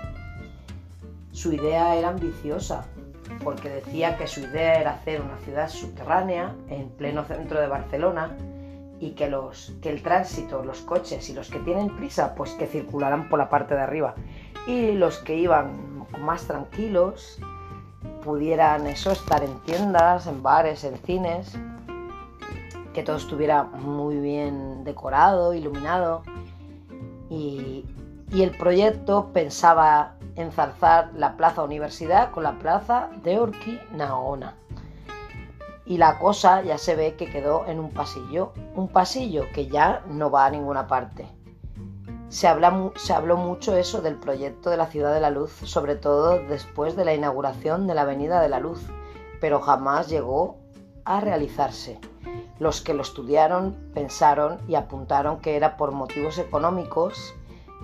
Su 1.32 1.54
idea 1.54 1.96
era 1.96 2.10
ambiciosa, 2.10 2.84
porque 3.44 3.70
decía 3.70 4.18
que 4.18 4.28
su 4.28 4.42
idea 4.42 4.80
era 4.80 4.92
hacer 4.92 5.22
una 5.22 5.38
ciudad 5.38 5.70
subterránea 5.70 6.56
en 6.70 6.90
pleno 6.90 7.24
centro 7.24 7.60
de 7.60 7.68
Barcelona 7.68 8.36
y 9.00 9.12
que, 9.12 9.28
los, 9.30 9.74
que 9.82 9.90
el 9.90 10.04
tránsito, 10.04 10.64
los 10.64 10.82
coches 10.82 11.30
y 11.30 11.34
los 11.34 11.50
que 11.50 11.60
tienen 11.60 11.96
prisa, 11.96 12.36
pues 12.36 12.52
que 12.52 12.68
circularan 12.68 13.30
por 13.30 13.40
la 13.40 13.50
parte 13.50 13.74
de 13.74 13.82
arriba. 13.82 14.14
Y 14.68 14.92
los 14.92 15.18
que 15.18 15.36
iban 15.36 16.06
más 16.20 16.46
tranquilos 16.46 17.40
pudieran 18.24 18.86
eso 18.86 19.12
estar 19.12 19.44
en 19.44 19.60
tiendas, 19.62 20.28
en 20.28 20.44
bares, 20.44 20.84
en 20.84 20.98
cines, 20.98 21.58
que 22.94 23.02
todo 23.02 23.16
estuviera 23.16 23.64
muy 23.64 24.18
bien 24.18 24.84
decorado, 24.84 25.56
iluminado. 25.56 26.22
Y, 27.30 27.86
y 28.32 28.44
el 28.44 28.52
proyecto 28.52 29.32
pensaba 29.34 30.16
enzarzar 30.36 31.12
la 31.16 31.38
Plaza 31.38 31.64
Universidad 31.64 32.32
con 32.32 32.44
la 32.44 32.58
Plaza 32.60 33.10
de 33.24 33.40
Orquinaona. 33.40 34.56
Y 35.86 35.98
la 35.98 36.20
cosa 36.20 36.62
ya 36.62 36.78
se 36.78 36.96
ve 36.96 37.16
que 37.16 37.30
quedó 37.30 37.66
en 37.66 37.80
un 37.80 37.92
pasillo, 37.92 38.54
un 38.76 38.88
pasillo 38.88 39.46
que 39.54 39.68
ya 39.68 40.04
no 40.08 40.32
va 40.32 40.46
a 40.46 40.52
ninguna 40.52 40.88
parte. 40.88 41.28
Se, 42.30 42.48
habla, 42.48 42.92
se 42.96 43.14
habló 43.14 43.36
mucho 43.36 43.76
eso 43.76 44.02
del 44.02 44.16
proyecto 44.16 44.70
de 44.70 44.78
la 44.78 44.86
Ciudad 44.86 45.14
de 45.14 45.20
la 45.20 45.32
Luz, 45.32 45.52
sobre 45.52 45.96
todo 45.96 46.40
después 46.48 46.96
de 46.96 47.04
la 47.04 47.14
inauguración 47.14 47.88
de 47.88 47.96
la 47.96 48.04
Avenida 48.04 48.42
de 48.42 48.48
la 48.48 48.60
Luz, 48.60 48.86
pero 49.42 49.60
jamás 49.60 50.08
llegó 50.08 50.58
a 51.04 51.20
realizarse. 51.20 52.00
Los 52.58 52.82
que 52.82 52.94
lo 52.94 53.02
estudiaron 53.02 53.76
pensaron 53.94 54.60
y 54.68 54.76
apuntaron 54.76 55.40
que 55.40 55.56
era 55.58 55.76
por 55.76 55.92
motivos 55.92 56.38
económicos 56.38 57.34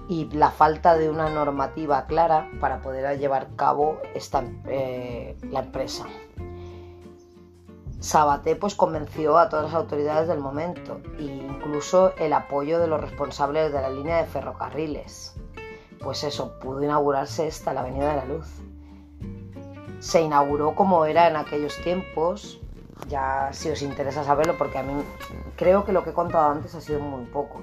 y 0.10 0.30
la 0.32 0.52
falta 0.52 0.98
de 0.98 1.10
una 1.10 1.30
normativa 1.30 2.06
clara 2.06 2.50
para 2.60 2.82
poder 2.82 3.18
llevar 3.20 3.44
a 3.44 3.56
cabo 3.56 4.00
esta, 4.14 4.44
eh, 4.66 5.38
la 5.52 5.62
empresa. 5.62 6.06
Sabaté 8.00 8.56
pues 8.56 8.76
convenció 8.76 9.38
a 9.38 9.50
todas 9.50 9.66
las 9.66 9.74
autoridades 9.74 10.28
del 10.28 10.40
momento 10.40 11.02
e 11.18 11.24
incluso 11.24 12.14
el 12.18 12.32
apoyo 12.34 12.80
de 12.80 12.88
los 12.88 13.02
responsables 13.02 13.74
de 13.74 13.82
la 13.82 13.90
línea 13.90 14.18
de 14.18 14.26
ferrocarriles. 14.26 15.36
Pues 16.00 16.24
eso, 16.24 16.60
pudo 16.60 16.84
inaugurarse 16.84 17.48
esta, 17.48 17.74
la 17.74 17.82
Avenida 17.82 18.10
de 18.10 18.16
la 18.16 18.26
Luz. 18.26 18.48
Se 20.00 20.22
inauguró 20.22 20.76
como 20.76 21.06
era 21.06 21.28
en 21.28 21.36
aquellos 21.36 21.76
tiempos, 21.82 22.62
ya 23.10 23.50
si 23.52 23.72
os 23.72 23.82
interesa 23.82 24.24
saberlo, 24.24 24.58
porque 24.58 24.78
a 24.78 24.84
mí 24.84 24.94
creo 25.56 25.84
que 25.84 25.92
lo 25.92 26.04
que 26.04 26.12
he 26.12 26.14
contado 26.14 26.52
antes 26.52 26.76
ha 26.76 26.82
sido 26.82 27.00
muy 27.00 27.26
poco. 27.26 27.62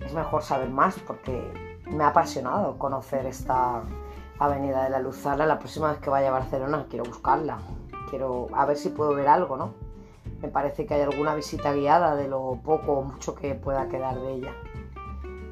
Es 0.00 0.14
mejor 0.14 0.42
saber 0.42 0.70
más 0.70 0.96
porque 1.06 1.65
me 1.86 2.04
ha 2.04 2.08
apasionado 2.08 2.78
conocer 2.78 3.26
esta 3.26 3.82
Avenida 4.38 4.84
de 4.84 4.90
la 4.90 4.98
Luz. 4.98 5.24
la 5.24 5.58
próxima 5.58 5.90
vez 5.90 5.98
que 5.98 6.10
vaya 6.10 6.28
a 6.28 6.32
Barcelona 6.32 6.86
quiero 6.88 7.04
buscarla. 7.04 7.58
Quiero 8.10 8.48
a 8.52 8.66
ver 8.66 8.76
si 8.76 8.90
puedo 8.90 9.14
ver 9.14 9.28
algo, 9.28 9.56
¿no? 9.56 9.74
Me 10.42 10.48
parece 10.48 10.84
que 10.84 10.94
hay 10.94 11.00
alguna 11.00 11.34
visita 11.34 11.72
guiada 11.72 12.14
de 12.14 12.28
lo 12.28 12.60
poco 12.62 12.92
o 12.92 13.02
mucho 13.02 13.34
que 13.34 13.54
pueda 13.54 13.88
quedar 13.88 14.20
de 14.20 14.34
ella. 14.34 14.52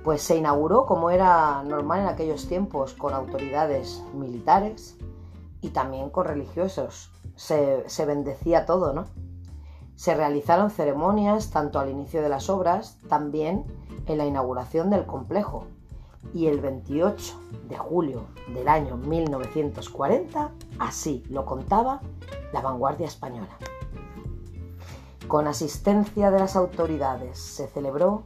Pues 0.03 0.21
se 0.21 0.37
inauguró 0.37 0.85
como 0.85 1.09
era 1.11 1.63
normal 1.63 2.01
en 2.01 2.09
aquellos 2.09 2.47
tiempos, 2.47 2.93
con 2.93 3.15
autoridades 3.15 4.05
militares 4.13 4.99
y 5.63 5.71
también 5.71 6.11
con 6.11 6.27
religiosos. 6.27 7.11
Se, 7.37 7.89
se 7.89 8.05
bendecía 8.05 8.67
todo, 8.67 8.93
¿no? 8.93 9.07
Se 9.95 10.15
realizaron 10.15 10.71
ceremonias 10.71 11.51
tanto 11.51 11.79
al 11.79 11.89
inicio 11.89 12.21
de 12.21 12.29
las 12.29 12.51
obras, 12.51 12.99
también 13.09 13.65
en 14.07 14.19
la 14.19 14.27
inauguración 14.27 14.91
del 14.91 15.07
complejo, 15.07 15.67
y 16.33 16.47
el 16.47 16.61
28 16.61 17.41
de 17.69 17.77
julio 17.77 18.27
del 18.49 18.69
año 18.69 18.97
1940, 18.97 20.51
así 20.79 21.23
lo 21.29 21.45
contaba 21.45 22.01
la 22.53 22.61
vanguardia 22.61 23.07
española. 23.07 23.57
Con 25.29 25.47
asistencia 25.47 26.31
de 26.31 26.39
las 26.39 26.57
autoridades 26.57 27.39
se 27.39 27.67
celebró 27.69 28.25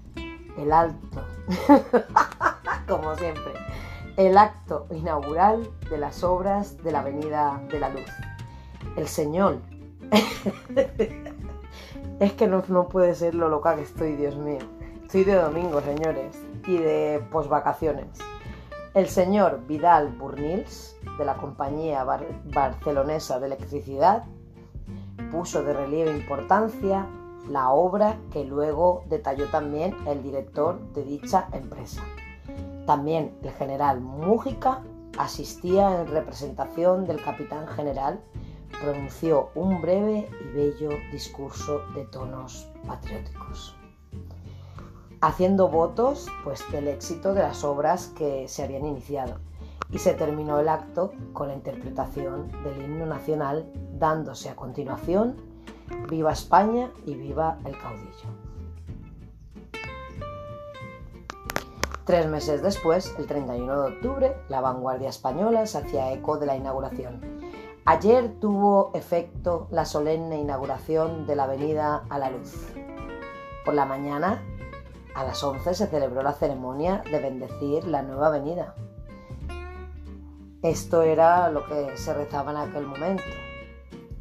el 0.56 0.72
alto, 0.72 1.24
como 2.88 3.14
siempre, 3.14 3.52
el 4.16 4.36
acto 4.36 4.86
inaugural 4.90 5.68
de 5.88 5.98
las 5.98 6.24
obras 6.24 6.82
de 6.82 6.92
la 6.92 7.00
Avenida 7.00 7.62
de 7.70 7.80
la 7.80 7.90
Luz. 7.90 8.10
El 8.96 9.06
señor... 9.08 9.58
es 12.20 12.32
que 12.32 12.46
no, 12.48 12.64
no 12.68 12.88
puede 12.88 13.14
ser 13.14 13.34
lo 13.34 13.48
loca 13.48 13.76
que 13.76 13.82
estoy, 13.82 14.16
Dios 14.16 14.36
mío. 14.36 14.58
Estoy 15.04 15.24
de 15.24 15.34
domingo, 15.34 15.80
señores 15.80 16.47
y 16.68 16.76
de 16.76 17.24
posvacaciones. 17.32 18.06
El 18.94 19.08
señor 19.08 19.66
Vidal 19.66 20.10
Burnils, 20.10 20.96
de 21.18 21.24
la 21.24 21.36
compañía 21.36 22.04
barcelonesa 22.04 23.40
de 23.40 23.46
electricidad, 23.46 24.24
puso 25.32 25.62
de 25.62 25.72
relieve 25.72 26.12
importancia 26.12 27.06
la 27.48 27.70
obra 27.70 28.18
que 28.30 28.44
luego 28.44 29.04
detalló 29.08 29.46
también 29.46 29.96
el 30.06 30.22
director 30.22 30.78
de 30.92 31.04
dicha 31.04 31.48
empresa. 31.52 32.02
También 32.86 33.34
el 33.42 33.50
general 33.52 34.00
Mújica 34.00 34.82
asistía 35.16 36.02
en 36.02 36.06
representación 36.08 37.06
del 37.06 37.22
capitán 37.22 37.66
general, 37.66 38.20
pronunció 38.82 39.50
un 39.54 39.80
breve 39.80 40.28
y 40.42 40.54
bello 40.54 40.90
discurso 41.12 41.80
de 41.94 42.04
tonos 42.04 42.68
patrióticos 42.86 43.77
haciendo 45.20 45.68
votos 45.68 46.28
pues, 46.44 46.62
del 46.70 46.88
éxito 46.88 47.34
de 47.34 47.42
las 47.42 47.64
obras 47.64 48.08
que 48.16 48.48
se 48.48 48.62
habían 48.62 48.86
iniciado. 48.86 49.36
Y 49.90 49.98
se 49.98 50.12
terminó 50.14 50.60
el 50.60 50.68
acto 50.68 51.12
con 51.32 51.48
la 51.48 51.54
interpretación 51.54 52.50
del 52.62 52.82
himno 52.82 53.06
nacional, 53.06 53.70
dándose 53.98 54.50
a 54.50 54.56
continuación 54.56 55.36
Viva 56.08 56.32
España 56.32 56.90
y 57.06 57.14
viva 57.14 57.58
el 57.64 57.76
caudillo. 57.78 58.28
Tres 62.04 62.26
meses 62.26 62.62
después, 62.62 63.14
el 63.18 63.26
31 63.26 63.82
de 63.82 63.88
octubre, 63.94 64.36
la 64.48 64.60
vanguardia 64.60 65.10
española 65.10 65.66
se 65.66 65.78
hacía 65.78 66.12
eco 66.12 66.38
de 66.38 66.46
la 66.46 66.56
inauguración. 66.56 67.20
Ayer 67.84 68.38
tuvo 68.40 68.90
efecto 68.94 69.66
la 69.70 69.84
solemne 69.84 70.38
inauguración 70.38 71.26
de 71.26 71.36
la 71.36 71.44
Avenida 71.44 72.04
a 72.08 72.18
la 72.18 72.30
Luz. 72.30 72.68
Por 73.64 73.74
la 73.74 73.84
mañana, 73.84 74.42
a 75.18 75.24
las 75.24 75.42
11 75.42 75.74
se 75.74 75.88
celebró 75.88 76.22
la 76.22 76.32
ceremonia 76.32 77.02
de 77.10 77.18
bendecir 77.18 77.84
la 77.88 78.02
nueva 78.02 78.28
avenida. 78.28 78.76
Esto 80.62 81.02
era 81.02 81.50
lo 81.50 81.66
que 81.66 81.96
se 81.96 82.14
rezaba 82.14 82.52
en 82.52 82.56
aquel 82.58 82.86
momento. 82.86 83.24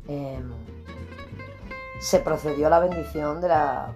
Em, 0.08 0.52
se 2.00 2.20
procedió 2.20 2.66
a 2.66 2.70
la 2.72 2.80
bendición 2.80 3.42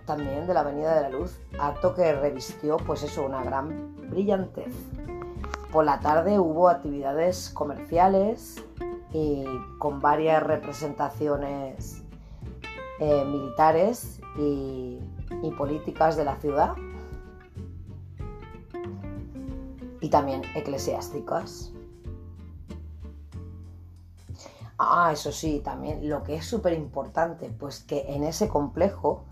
también 0.06 0.46
de 0.46 0.54
la 0.54 0.60
Avenida 0.60 0.94
de 0.94 1.02
la 1.02 1.10
Luz, 1.10 1.40
acto 1.60 1.96
que 1.96 2.14
revistió 2.14 2.78
pues 2.78 3.02
eso, 3.02 3.26
una 3.26 3.44
gran 3.44 3.96
brillantez. 4.12 4.74
Por 5.72 5.86
la 5.86 6.02
tarde 6.02 6.38
hubo 6.38 6.70
actividades 6.70 7.50
comerciales 7.50 8.64
y 9.12 9.44
con 9.80 10.02
varias 10.02 10.44
representaciones 10.44 12.04
eh, 13.00 13.26
militares 13.26 14.22
y 14.38 15.00
políticas 15.58 16.16
de 16.16 16.26
la 16.26 16.36
ciudad 16.36 16.76
y 20.02 20.10
también 20.10 20.42
eclesiásticas. 20.56 21.72
Ah, 24.78 25.12
eso 25.14 25.32
sí, 25.32 25.62
también 25.64 26.10
lo 26.10 26.24
que 26.24 26.36
es 26.36 26.46
súper 26.46 26.74
importante, 26.74 27.50
pues 27.58 27.82
que 27.82 28.16
en 28.16 28.24
ese 28.24 28.50
complejo 28.50 29.24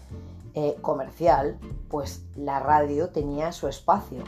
eh, 0.53 0.75
comercial, 0.81 1.59
pues 1.89 2.23
la 2.35 2.59
radio 2.59 3.09
tenía 3.09 3.51
su 3.51 3.67
espacio, 3.67 4.23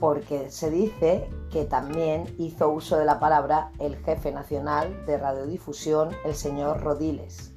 porque 0.00 0.50
se 0.50 0.70
dice 0.70 1.30
que 1.50 1.64
también 1.64 2.34
hizo 2.38 2.68
uso 2.70 2.96
de 2.96 3.04
la 3.04 3.20
palabra 3.20 3.70
el 3.78 3.96
jefe 3.98 4.32
nacional 4.32 5.06
de 5.06 5.16
radiodifusión, 5.16 6.10
el 6.24 6.34
señor 6.34 6.80
Rodiles, 6.82 7.52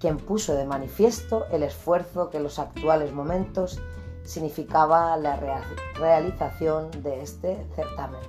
quien 0.00 0.16
puso 0.16 0.54
de 0.54 0.66
manifiesto 0.66 1.46
el 1.52 1.62
esfuerzo 1.62 2.28
que 2.28 2.40
los 2.40 2.58
actuales 2.58 3.12
momentos 3.12 3.80
significaba 4.30 5.16
la 5.16 5.36
realización 5.96 6.90
de 7.02 7.20
este 7.20 7.66
certamen. 7.74 8.20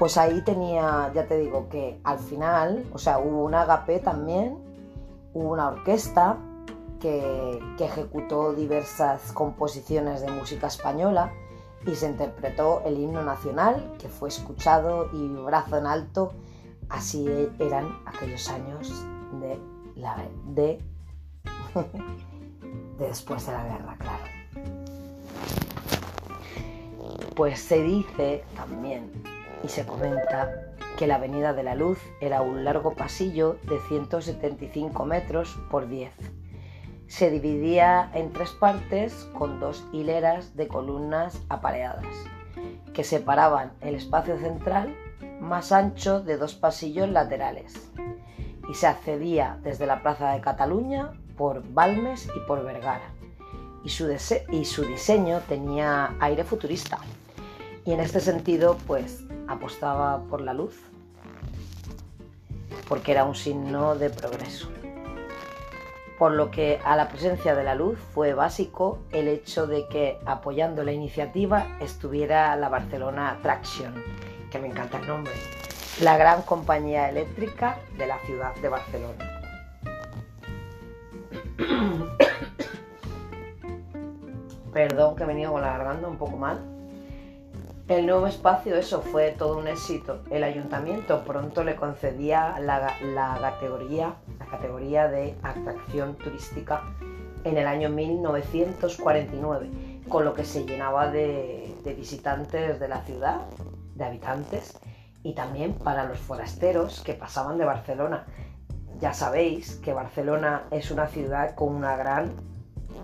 Pues 0.00 0.16
ahí 0.16 0.42
tenía, 0.42 1.12
ya 1.14 1.26
te 1.26 1.38
digo, 1.38 1.68
que 1.68 2.00
al 2.02 2.18
final, 2.18 2.84
o 2.92 2.98
sea, 2.98 3.20
hubo 3.20 3.44
un 3.44 3.54
agape 3.54 4.00
también, 4.00 4.58
hubo 5.32 5.52
una 5.52 5.68
orquesta 5.68 6.38
que, 6.98 7.60
que 7.76 7.84
ejecutó 7.84 8.52
diversas 8.52 9.32
composiciones 9.32 10.22
de 10.22 10.30
música 10.32 10.66
española 10.66 11.32
y 11.86 11.94
se 11.94 12.08
interpretó 12.08 12.82
el 12.84 12.98
himno 12.98 13.22
nacional 13.22 13.92
que 14.00 14.08
fue 14.08 14.28
escuchado 14.28 15.08
y 15.12 15.28
brazo 15.28 15.78
en 15.78 15.86
alto. 15.86 16.32
Así 16.88 17.28
eran 17.60 17.96
aquellos 18.06 18.48
años 18.48 18.92
de 19.40 19.60
la 19.94 20.16
de 20.46 20.82
después 22.98 23.46
de 23.46 23.52
la 23.52 23.64
guerra, 23.64 23.96
claro. 23.98 24.24
Pues 27.34 27.60
se 27.60 27.82
dice 27.82 28.44
también 28.56 29.10
y 29.62 29.68
se 29.68 29.86
comenta 29.86 30.74
que 30.96 31.06
la 31.06 31.16
Avenida 31.16 31.52
de 31.52 31.62
la 31.62 31.76
Luz 31.76 32.00
era 32.20 32.42
un 32.42 32.64
largo 32.64 32.94
pasillo 32.94 33.58
de 33.62 33.78
175 33.88 35.04
metros 35.04 35.56
por 35.70 35.88
10. 35.88 36.12
Se 37.06 37.30
dividía 37.30 38.10
en 38.14 38.32
tres 38.32 38.50
partes 38.50 39.14
con 39.38 39.60
dos 39.60 39.86
hileras 39.92 40.56
de 40.56 40.66
columnas 40.66 41.40
apareadas 41.48 42.06
que 42.92 43.04
separaban 43.04 43.72
el 43.80 43.94
espacio 43.94 44.38
central 44.38 44.94
más 45.40 45.70
ancho 45.70 46.20
de 46.20 46.36
dos 46.36 46.54
pasillos 46.54 47.08
laterales 47.08 47.92
y 48.68 48.74
se 48.74 48.88
accedía 48.88 49.58
desde 49.62 49.86
la 49.86 50.02
Plaza 50.02 50.32
de 50.32 50.40
Cataluña 50.40 51.12
por 51.38 51.62
Balmes 51.72 52.28
y 52.36 52.40
por 52.40 52.64
Vergara, 52.64 53.12
y 53.84 53.88
su, 53.88 54.12
y 54.50 54.64
su 54.64 54.84
diseño 54.84 55.40
tenía 55.48 56.16
aire 56.20 56.44
futurista. 56.44 56.98
Y 57.86 57.92
en 57.92 58.00
este 58.00 58.20
sentido, 58.20 58.76
pues 58.86 59.24
apostaba 59.46 60.20
por 60.24 60.42
la 60.42 60.52
luz, 60.52 60.74
porque 62.88 63.12
era 63.12 63.24
un 63.24 63.34
signo 63.34 63.94
de 63.94 64.10
progreso. 64.10 64.68
Por 66.18 66.32
lo 66.32 66.50
que 66.50 66.80
a 66.84 66.96
la 66.96 67.08
presencia 67.08 67.54
de 67.54 67.62
la 67.62 67.76
luz 67.76 67.96
fue 68.12 68.34
básico 68.34 68.98
el 69.12 69.28
hecho 69.28 69.68
de 69.68 69.86
que 69.86 70.18
apoyando 70.26 70.82
la 70.82 70.90
iniciativa 70.90 71.78
estuviera 71.80 72.56
la 72.56 72.68
Barcelona 72.68 73.38
Traction, 73.40 73.94
que 74.50 74.58
me 74.58 74.66
encanta 74.66 74.98
el 74.98 75.06
nombre, 75.06 75.32
la 76.00 76.16
gran 76.16 76.42
compañía 76.42 77.08
eléctrica 77.08 77.78
de 77.96 78.08
la 78.08 78.18
ciudad 78.26 78.54
de 78.56 78.68
Barcelona. 78.68 79.37
Perdón 84.72 85.16
que 85.16 85.24
he 85.24 85.26
venido 85.26 85.52
con 85.52 85.60
la 85.62 85.76
garganta 85.76 86.08
un 86.08 86.16
poco 86.16 86.36
mal. 86.36 86.60
El 87.88 88.06
nuevo 88.06 88.26
espacio, 88.26 88.76
eso 88.76 89.00
fue 89.00 89.32
todo 89.32 89.58
un 89.58 89.66
éxito. 89.66 90.20
El 90.30 90.44
ayuntamiento 90.44 91.24
pronto 91.24 91.64
le 91.64 91.74
concedía 91.74 92.60
la, 92.60 92.94
categoría, 93.40 94.14
la 94.38 94.46
categoría 94.46 95.08
de 95.08 95.34
atracción 95.42 96.14
turística 96.16 96.82
en 97.44 97.56
el 97.56 97.66
año 97.66 97.88
1949, 97.88 99.70
con 100.08 100.26
lo 100.26 100.34
que 100.34 100.44
se 100.44 100.66
llenaba 100.66 101.10
de 101.10 101.74
visitantes 101.96 102.78
de 102.78 102.88
la 102.88 103.00
ciudad, 103.04 103.40
de 103.94 104.04
habitantes, 104.04 104.78
y 105.22 105.34
también 105.34 105.74
para 105.74 106.04
los 106.04 106.18
forasteros 106.18 107.00
que 107.00 107.14
pasaban 107.14 107.58
de 107.58 107.64
Barcelona. 107.64 108.26
Ya 109.00 109.12
sabéis 109.12 109.76
que 109.76 109.92
Barcelona 109.92 110.64
es 110.70 110.90
una 110.90 111.06
ciudad 111.06 111.54
con 111.54 111.74
una 111.74 111.96
gran 111.96 112.32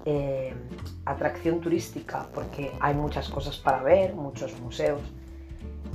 eh, 0.05 0.53
atracción 1.05 1.61
turística 1.61 2.27
porque 2.35 2.73
hay 2.81 2.95
muchas 2.95 3.29
cosas 3.29 3.59
para 3.59 3.83
ver, 3.83 4.15
muchos 4.15 4.59
museos, 4.61 5.01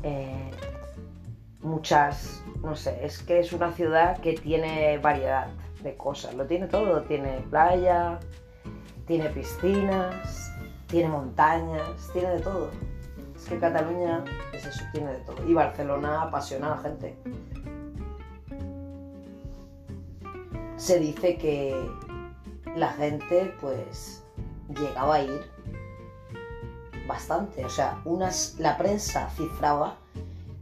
eh, 0.04 0.52
muchas, 1.62 2.44
no 2.64 2.76
sé, 2.76 3.06
es 3.06 3.22
que 3.22 3.40
es 3.40 3.52
una 3.52 3.72
ciudad 3.74 4.20
que 4.20 4.34
tiene 4.34 4.98
variedad 5.00 5.48
de 5.84 5.96
cosas, 5.96 6.34
lo 6.34 6.46
tiene 6.46 6.68
todo, 6.68 7.02
tiene 7.04 7.42
playa, 7.50 8.20
tiene 9.06 9.30
piscinas, 9.30 10.54
tiene 10.88 11.10
montañas, 11.10 12.10
tiene 12.14 12.30
de 12.32 12.40
todo. 12.40 12.70
Es 13.36 13.46
que 13.46 13.58
Cataluña 13.58 14.24
es 14.54 14.66
eso, 14.66 14.84
tiene 14.92 15.14
de 15.14 15.20
todo. 15.20 15.48
Y 15.48 15.54
Barcelona 15.54 16.24
apasiona 16.24 16.74
a 16.74 16.76
la 16.76 16.82
gente. 16.82 17.18
Se 20.80 20.98
dice 20.98 21.38
que 21.38 21.76
la 22.78 22.94
gente 22.94 23.54
pues 23.60 24.24
llegaba 24.70 25.15
a 25.15 25.24
ir 25.24 25.42
bastante. 27.06 27.65
O 27.65 27.70
sea, 27.70 28.02
unas, 28.06 28.56
la 28.60 28.78
prensa 28.78 29.30
cifraba 29.32 29.98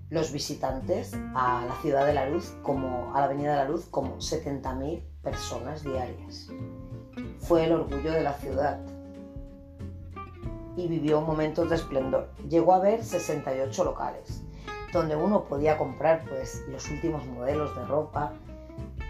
los 0.10 0.32
visitantes 0.32 1.13
a 1.36 1.65
la 1.67 1.75
Ciudad 1.84 2.08
de 2.08 2.15
la 2.15 2.27
Luz, 2.27 2.56
como 2.63 3.15
a 3.15 3.19
la 3.19 3.25
Avenida 3.25 3.51
de 3.51 3.58
la 3.58 3.69
Luz, 3.69 3.86
como 3.91 4.17
70.000 4.17 5.03
personas 5.21 5.84
diarias. 5.84 6.49
Fue 7.39 7.65
el 7.65 7.73
orgullo 7.73 8.12
de 8.12 8.23
la 8.23 8.34
ciudad 8.34 8.80
y 10.75 10.88
vivió 10.88 11.21
momentos 11.21 11.69
de 11.69 11.75
esplendor. 11.75 12.32
Llegó 12.49 12.73
a 12.73 12.77
haber 12.77 13.03
68 13.03 13.84
locales, 13.84 14.41
donde 14.91 15.15
uno 15.15 15.43
podía 15.43 15.77
comprar 15.77 16.25
pues 16.27 16.63
los 16.69 16.89
últimos 16.89 17.23
modelos 17.27 17.75
de 17.75 17.86
ropa, 17.86 18.34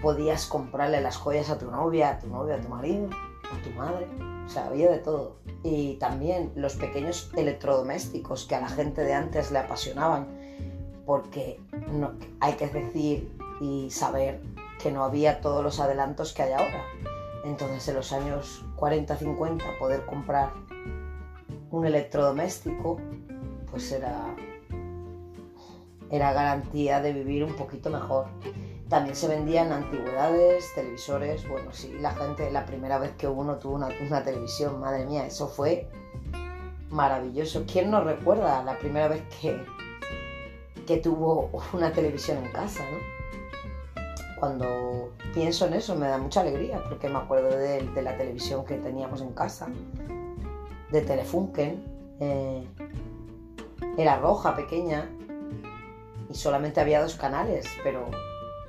podías 0.02 0.46
comprarle 0.46 1.02
las 1.02 1.18
joyas 1.18 1.50
a 1.50 1.58
tu 1.58 1.70
novia, 1.72 2.10
a 2.12 2.20
tu 2.20 2.28
novio, 2.28 2.56
a 2.56 2.60
tu 2.60 2.70
marido, 2.70 3.10
a 3.52 3.64
tu 3.64 3.70
madre, 3.72 4.08
o 4.46 4.50
sea, 4.50 4.68
había 4.68 4.92
de 4.92 5.00
todo. 5.00 5.38
Y 5.64 5.96
también 5.96 6.52
los 6.56 6.76
pequeños 6.76 7.32
electrodomésticos 7.36 8.46
que 8.46 8.56
a 8.56 8.62
la 8.62 8.70
gente 8.70 9.04
de 9.04 9.14
antes 9.14 9.52
le 9.52 9.60
apasionaban, 9.60 10.28
porque 11.06 11.60
hay 12.40 12.54
que 12.54 12.68
decir 12.68 13.32
y 13.60 13.90
saber 13.90 14.42
que 14.82 14.92
no 14.92 15.04
había 15.04 15.42
todos 15.42 15.64
los 15.64 15.80
adelantos 15.80 16.34
que 16.34 16.44
hay 16.44 16.54
ahora. 16.54 16.84
Entonces 17.44 17.88
en 17.88 17.96
los 17.96 18.12
años 18.14 18.66
40-50 18.78 19.80
poder 19.80 20.06
comprar 20.06 20.52
un 21.72 21.86
electrodoméstico 21.86 22.98
pues 23.70 23.92
era, 23.92 24.36
era 26.10 26.34
garantía 26.34 27.02
de 27.02 27.14
vivir 27.14 27.44
un 27.44 27.54
poquito 27.56 27.90
mejor. 27.90 28.28
También 28.90 29.16
se 29.16 29.28
vendían 29.28 29.72
antigüedades, 29.72 30.74
televisores. 30.74 31.48
Bueno, 31.48 31.72
sí, 31.74 31.98
la 32.00 32.12
gente, 32.12 32.50
la 32.52 32.66
primera 32.66 32.98
vez 32.98 33.12
que 33.18 33.28
uno 33.28 33.58
tuvo 33.58 33.76
una, 33.76 33.90
una, 34.06 34.24
televisión, 34.24 34.80
madre 34.80 35.06
mía, 35.06 35.26
eso 35.26 35.48
fue 35.48 35.90
maravilloso. 36.90 37.66
¿Quién 37.72 37.92
nos 37.92 38.06
recuerda 38.06 38.64
la 38.64 38.78
primera 38.80 39.10
vez 39.10 39.24
que, 39.42 39.62
que 40.86 40.98
tuvo 40.98 41.50
una 41.74 41.92
televisión 41.92 42.38
en 42.38 42.52
casa, 42.52 42.84
no? 42.90 42.98
Cuando 44.40 45.14
pienso 45.34 45.66
en 45.66 45.74
eso 45.74 45.96
me 45.96 46.08
da 46.08 46.20
mucha 46.20 46.42
alegría 46.42 46.84
porque 46.88 47.10
me 47.10 47.18
acuerdo 47.18 47.50
de, 47.50 47.82
de 47.82 48.02
la 48.04 48.16
televisión 48.18 48.64
que 48.66 48.78
teníamos 48.78 49.22
en 49.22 49.34
casa, 49.34 49.68
de 50.92 51.02
Telefunken. 51.02 51.84
Eh, 52.20 52.68
era 53.98 54.18
roja, 54.20 54.56
pequeña, 54.56 55.10
y 56.30 56.34
solamente 56.34 56.80
había 56.80 57.02
dos 57.02 57.16
canales, 57.16 57.68
pero 57.84 58.10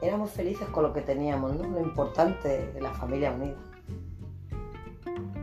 éramos 0.00 0.30
felices 0.30 0.68
con 0.68 0.84
lo 0.84 0.92
que 0.92 1.02
teníamos, 1.02 1.54
¿no? 1.54 1.64
Lo 1.68 1.80
importante 1.80 2.72
de 2.72 2.80
la 2.80 2.92
familia 2.92 3.32
unida. 3.32 3.56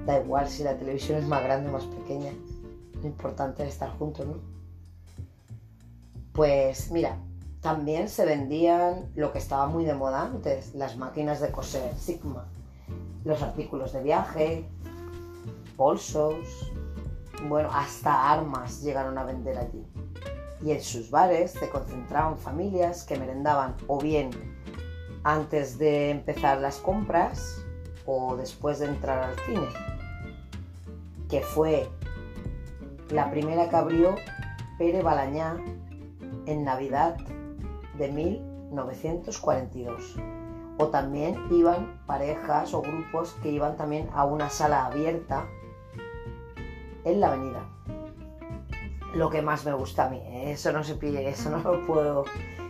Da 0.06 0.20
igual 0.20 0.48
si 0.48 0.64
la 0.64 0.78
televisión 0.78 1.20
es 1.20 1.28
más 1.28 1.44
grande 1.44 1.70
o 1.70 1.74
más 1.74 1.86
pequeña. 1.86 2.32
Lo 3.02 3.08
importante 3.08 3.64
es 3.64 3.70
estar 3.70 3.90
juntos, 3.98 4.26
¿no? 4.26 4.36
Pues 6.34 6.92
mira, 6.92 7.18
también 7.62 8.10
se 8.10 8.26
vendían 8.26 9.12
lo 9.16 9.32
que 9.32 9.40
estaba 9.40 9.68
muy 9.68 9.86
de 9.86 9.94
moda 9.94 10.24
antes, 10.24 10.76
las 10.76 10.98
máquinas 10.98 11.40
de 11.40 11.52
coser 11.52 11.96
Sigma, 11.96 12.46
los 13.24 13.42
artículos 13.42 13.94
de 13.94 14.04
viaje, 14.04 14.70
bolsos, 15.76 16.72
bueno, 17.48 17.70
hasta 17.72 18.32
armas 18.32 18.82
llegaron 18.82 19.18
a 19.18 19.24
vender 19.24 19.58
allí 19.58 19.86
y 20.64 20.72
en 20.72 20.82
sus 20.82 21.12
bares 21.12 21.52
se 21.52 21.70
concentraban 21.70 22.38
familias 22.38 23.04
que 23.04 23.18
merendaban 23.18 23.76
o 23.88 24.00
bien 24.00 24.30
antes 25.24 25.78
de 25.78 26.12
empezar 26.12 26.60
las 26.60 26.78
compras 26.78 27.66
o 28.06 28.36
después 28.36 28.80
de 28.80 28.88
entrar 28.88 29.24
al 29.24 29.40
cine, 29.40 29.68
que 31.30 31.42
fue 31.42 31.90
la 33.10 33.30
primera 33.32 33.70
que 33.70 33.76
abrió 33.76 34.16
Pere 34.78 35.02
Balañá 35.02 35.58
en 36.46 36.64
Navidad 36.64 37.18
de 37.98 38.12
1942. 38.12 40.16
O 40.78 40.88
también 40.88 41.42
iban 41.52 42.02
parejas 42.06 42.74
o 42.74 42.82
grupos 42.82 43.34
que 43.42 43.50
iban 43.50 43.78
también 43.78 44.10
a 44.14 44.26
una 44.26 44.50
sala 44.50 44.86
abierta 44.86 45.46
en 47.06 47.22
la 47.22 47.28
avenida 47.28 47.66
lo 49.16 49.30
que 49.30 49.42
más 49.42 49.66
me 49.66 49.74
gusta 49.74 50.06
a 50.06 50.10
mí. 50.10 50.22
¿eh? 50.26 50.52
Eso 50.52 50.72
no 50.72 50.84
se 50.84 50.96
pide, 50.96 51.28
eso 51.30 51.50
no 51.50 51.60
lo 51.60 51.86
puedo. 51.86 52.26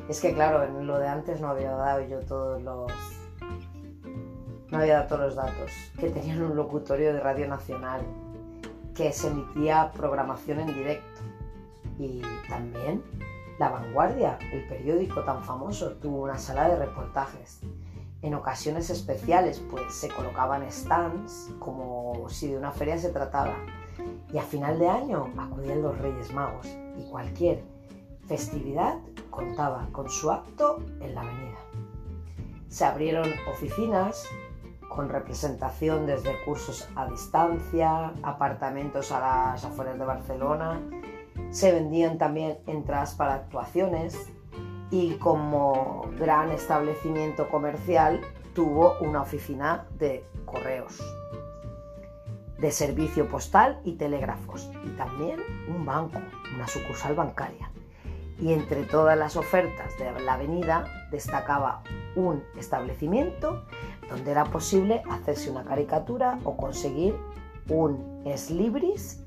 Es 0.07 0.21
que 0.21 0.33
claro, 0.33 0.63
en 0.63 0.87
lo 0.87 0.99
de 0.99 1.07
antes 1.07 1.41
no 1.41 1.49
había 1.49 1.71
dado 1.71 2.01
yo 2.01 2.19
todos 2.19 2.61
los. 2.61 2.91
No 4.69 4.79
había 4.79 4.95
dado 4.95 5.07
todos 5.07 5.21
los 5.21 5.35
datos. 5.35 5.71
Que 5.99 6.09
tenían 6.09 6.41
un 6.41 6.55
locutorio 6.55 7.13
de 7.13 7.19
Radio 7.19 7.47
Nacional 7.47 8.01
que 8.93 9.11
se 9.11 9.27
emitía 9.27 9.91
programación 9.91 10.61
en 10.61 10.67
directo. 10.67 11.21
Y 11.97 12.21
también 12.47 13.03
La 13.59 13.69
Vanguardia, 13.69 14.37
el 14.51 14.67
periódico 14.67 15.23
tan 15.23 15.43
famoso, 15.43 15.93
tuvo 15.93 16.23
una 16.23 16.37
sala 16.37 16.69
de 16.69 16.77
reportajes. 16.77 17.61
En 18.21 18.33
ocasiones 18.33 18.89
especiales, 18.89 19.61
pues 19.69 19.93
se 19.93 20.09
colocaban 20.09 20.69
stands 20.71 21.51
como 21.59 22.27
si 22.29 22.47
de 22.47 22.57
una 22.57 22.71
feria 22.71 22.97
se 22.97 23.09
tratara 23.09 23.55
y 24.35 24.37
a 24.37 24.43
final 24.43 24.77
de 24.77 24.89
año 24.89 25.31
acudían 25.37 25.81
los 25.81 25.97
Reyes 25.97 26.33
Magos 26.33 26.67
y 26.97 27.09
cualquier 27.09 27.63
festividad 28.27 28.97
contaba 29.29 29.87
con 29.93 30.09
su 30.09 30.29
acto 30.29 30.83
en 30.99 31.15
la 31.15 31.21
avenida. 31.21 31.57
Se 32.67 32.83
abrieron 32.83 33.31
oficinas 33.49 34.27
con 34.89 35.07
representación 35.07 36.05
desde 36.05 36.35
cursos 36.43 36.85
a 36.97 37.07
distancia, 37.07 38.11
apartamentos 38.23 39.13
a 39.13 39.21
las 39.21 39.63
afueras 39.63 39.97
de 39.97 40.03
Barcelona, 40.03 40.81
se 41.49 41.71
vendían 41.71 42.17
también 42.17 42.57
entradas 42.67 43.15
para 43.15 43.35
actuaciones 43.35 44.33
y 44.91 45.13
como 45.13 46.09
gran 46.19 46.51
establecimiento 46.51 47.47
comercial 47.47 48.19
tuvo 48.53 48.95
una 48.99 49.21
oficina 49.21 49.85
de 49.97 50.25
correos 50.43 51.01
de 52.59 52.71
servicio 52.71 53.27
postal 53.27 53.79
y 53.83 53.93
telégrafos 53.93 54.69
y 54.85 54.89
también 54.91 55.39
un 55.67 55.85
banco, 55.85 56.19
una 56.55 56.67
sucursal 56.67 57.15
bancaria. 57.15 57.69
Y 58.39 58.51
entre 58.51 58.83
todas 58.83 59.17
las 59.17 59.35
ofertas 59.35 59.97
de 59.97 60.11
la 60.21 60.33
avenida 60.33 60.85
destacaba 61.11 61.83
un 62.15 62.43
establecimiento 62.57 63.63
donde 64.09 64.31
era 64.31 64.45
posible 64.45 65.01
hacerse 65.09 65.49
una 65.49 65.63
caricatura 65.63 66.39
o 66.43 66.57
conseguir 66.57 67.15
un 67.69 68.21
eslibris 68.25 69.23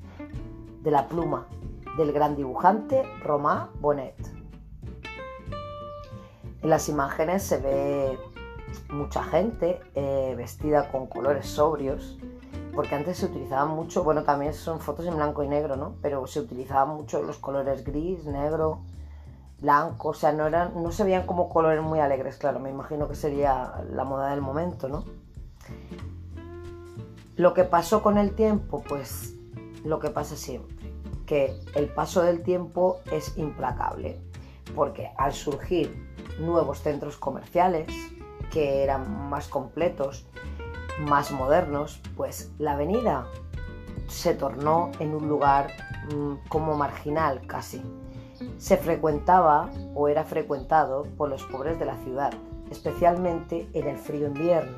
de 0.81 0.91
la 0.91 1.07
pluma 1.07 1.47
del 1.97 2.13
gran 2.13 2.35
dibujante 2.35 3.03
Romà 3.23 3.69
Bonet. 3.79 4.15
En 6.61 6.69
las 6.69 6.89
imágenes 6.89 7.43
se 7.43 7.57
ve 7.57 8.17
mucha 8.89 9.23
gente 9.23 9.79
eh, 9.95 10.33
vestida 10.37 10.91
con 10.91 11.07
colores 11.07 11.47
sobrios, 11.47 12.17
porque 12.73 12.95
antes 12.95 13.17
se 13.17 13.25
utilizaban 13.25 13.69
mucho, 13.69 14.03
bueno, 14.03 14.23
también 14.23 14.53
son 14.53 14.79
fotos 14.79 15.05
en 15.05 15.15
blanco 15.15 15.43
y 15.43 15.47
negro, 15.47 15.75
¿no? 15.75 15.95
Pero 16.01 16.25
se 16.27 16.39
utilizaban 16.39 16.95
mucho 16.95 17.21
los 17.21 17.37
colores 17.37 17.83
gris, 17.83 18.25
negro, 18.25 18.81
blanco, 19.61 20.09
o 20.09 20.13
sea, 20.13 20.31
no, 20.31 20.47
eran, 20.47 20.81
no 20.81 20.91
se 20.91 21.03
veían 21.03 21.25
como 21.25 21.49
colores 21.49 21.83
muy 21.83 21.99
alegres, 21.99 22.37
claro, 22.37 22.59
me 22.59 22.69
imagino 22.69 23.07
que 23.07 23.15
sería 23.15 23.83
la 23.91 24.03
moda 24.03 24.31
del 24.31 24.41
momento, 24.41 24.87
¿no? 24.87 25.03
Lo 27.35 27.53
que 27.53 27.63
pasó 27.63 28.01
con 28.01 28.17
el 28.17 28.33
tiempo, 28.33 28.83
pues 28.87 29.35
lo 29.83 29.99
que 29.99 30.09
pasa 30.09 30.35
siempre, 30.35 30.93
que 31.25 31.53
el 31.75 31.87
paso 31.87 32.21
del 32.21 32.43
tiempo 32.43 32.99
es 33.11 33.37
implacable, 33.37 34.19
porque 34.75 35.11
al 35.17 35.33
surgir 35.33 36.09
nuevos 36.39 36.81
centros 36.81 37.17
comerciales 37.17 37.87
que 38.51 38.83
eran 38.83 39.29
más 39.29 39.47
completos, 39.47 40.25
más 40.99 41.31
modernos, 41.31 42.01
pues 42.15 42.51
la 42.57 42.73
avenida 42.73 43.27
se 44.07 44.33
tornó 44.33 44.91
en 44.99 45.15
un 45.15 45.27
lugar 45.27 45.71
mm, 46.13 46.47
como 46.49 46.75
marginal 46.75 47.45
casi. 47.47 47.81
Se 48.57 48.77
frecuentaba 48.77 49.69
o 49.95 50.07
era 50.07 50.23
frecuentado 50.23 51.03
por 51.17 51.29
los 51.29 51.43
pobres 51.43 51.79
de 51.79 51.85
la 51.85 51.97
ciudad, 51.97 52.31
especialmente 52.71 53.69
en 53.73 53.87
el 53.87 53.97
frío 53.97 54.27
invierno, 54.27 54.77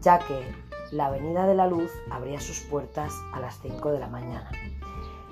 ya 0.00 0.18
que 0.18 0.54
la 0.92 1.06
Avenida 1.06 1.46
de 1.46 1.54
la 1.54 1.66
Luz 1.66 1.90
abría 2.10 2.40
sus 2.40 2.60
puertas 2.60 3.12
a 3.32 3.40
las 3.40 3.58
5 3.60 3.92
de 3.92 3.98
la 3.98 4.08
mañana. 4.08 4.50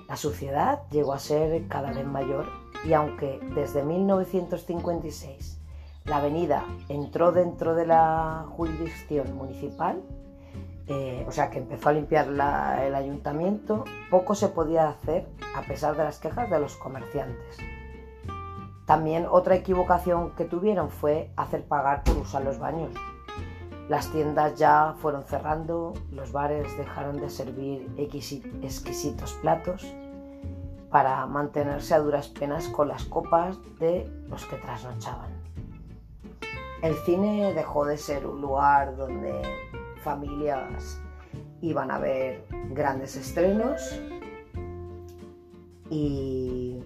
La 0.09 0.17
suciedad 0.17 0.83
llegó 0.91 1.13
a 1.13 1.19
ser 1.19 1.67
cada 1.69 1.93
vez 1.93 2.07
mayor 2.07 2.47
y 2.85 2.93
aunque 2.93 3.41
desde 3.55 3.83
1956 3.83 5.56
la 6.07 6.19
avenida 6.19 6.65
entró 6.89 7.33
dentro 7.33 7.75
de 7.75 7.87
la 7.87 8.47
jurisdicción 8.57 9.37
municipal, 9.37 10.03
eh, 10.87 11.25
o 11.27 11.33
sea 11.33 11.51
que 11.51 11.59
empezó 11.59 11.89
a 11.89 11.93
limpiar 11.93 12.29
el 12.29 12.95
ayuntamiento, 12.95 13.85
poco 14.09 14.35
se 14.37 14.49
podía 14.49 14.89
hacer 14.89 15.27
a 15.57 15.63
pesar 15.63 15.97
de 15.97 16.05
las 16.05 16.21
quejas 16.21 16.49
de 16.49 16.61
los 16.61 16.77
comerciantes. 16.77 17.59
También 18.87 19.27
otra 19.29 19.57
equivocación 19.57 20.31
que 20.37 20.45
tuvieron 20.45 20.91
fue 20.91 21.33
hacer 21.37 21.65
pagar 21.65 22.05
por 22.05 22.19
usar 22.19 22.45
los 22.45 22.61
baños. 22.61 22.91
Las 23.89 24.09
tiendas 24.13 24.57
ya 24.57 24.95
fueron 24.99 25.25
cerrando, 25.25 25.95
los 26.13 26.31
bares 26.31 26.77
dejaron 26.79 27.21
de 27.21 27.31
servir 27.31 27.89
exquisitos 27.97 29.33
platos 29.43 29.93
para 30.91 31.27
mantenerse 31.27 31.95
a 31.95 31.99
duras 31.99 32.29
penas 32.29 32.69
con 32.69 32.89
las 32.89 33.05
copas 33.05 33.59
de 33.81 34.09
los 34.29 34.45
que 34.47 34.57
trasnochaban. 34.57 35.36
El 36.83 36.95
cine 37.05 37.53
dejó 37.55 37.85
de 37.85 37.97
ser 37.97 38.27
un 38.27 38.41
lugar 38.41 38.97
donde 38.97 39.43
familias 40.03 41.01
iban 41.61 41.91
a 41.91 41.99
ver 41.99 42.45
grandes 42.71 43.17
estrenos 43.17 43.99
y 45.91 46.83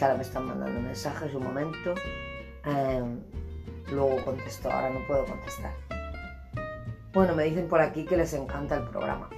ahora 0.00 0.14
me 0.14 0.22
están 0.22 0.46
mandando 0.46 0.78
mensajes 0.80 1.34
un 1.34 1.42
momento 1.42 1.94
Em, 2.66 3.22
luego 3.92 4.24
contesto, 4.24 4.68
ahora 4.68 4.90
no 4.90 5.06
puedo 5.06 5.24
contestar. 5.24 5.72
Bueno, 7.16 7.34
me 7.34 7.44
dicen 7.44 7.66
por 7.66 7.80
aquí 7.80 8.04
que 8.04 8.14
les 8.14 8.34
encanta 8.34 8.76
el 8.76 8.82
programa. 8.90 9.30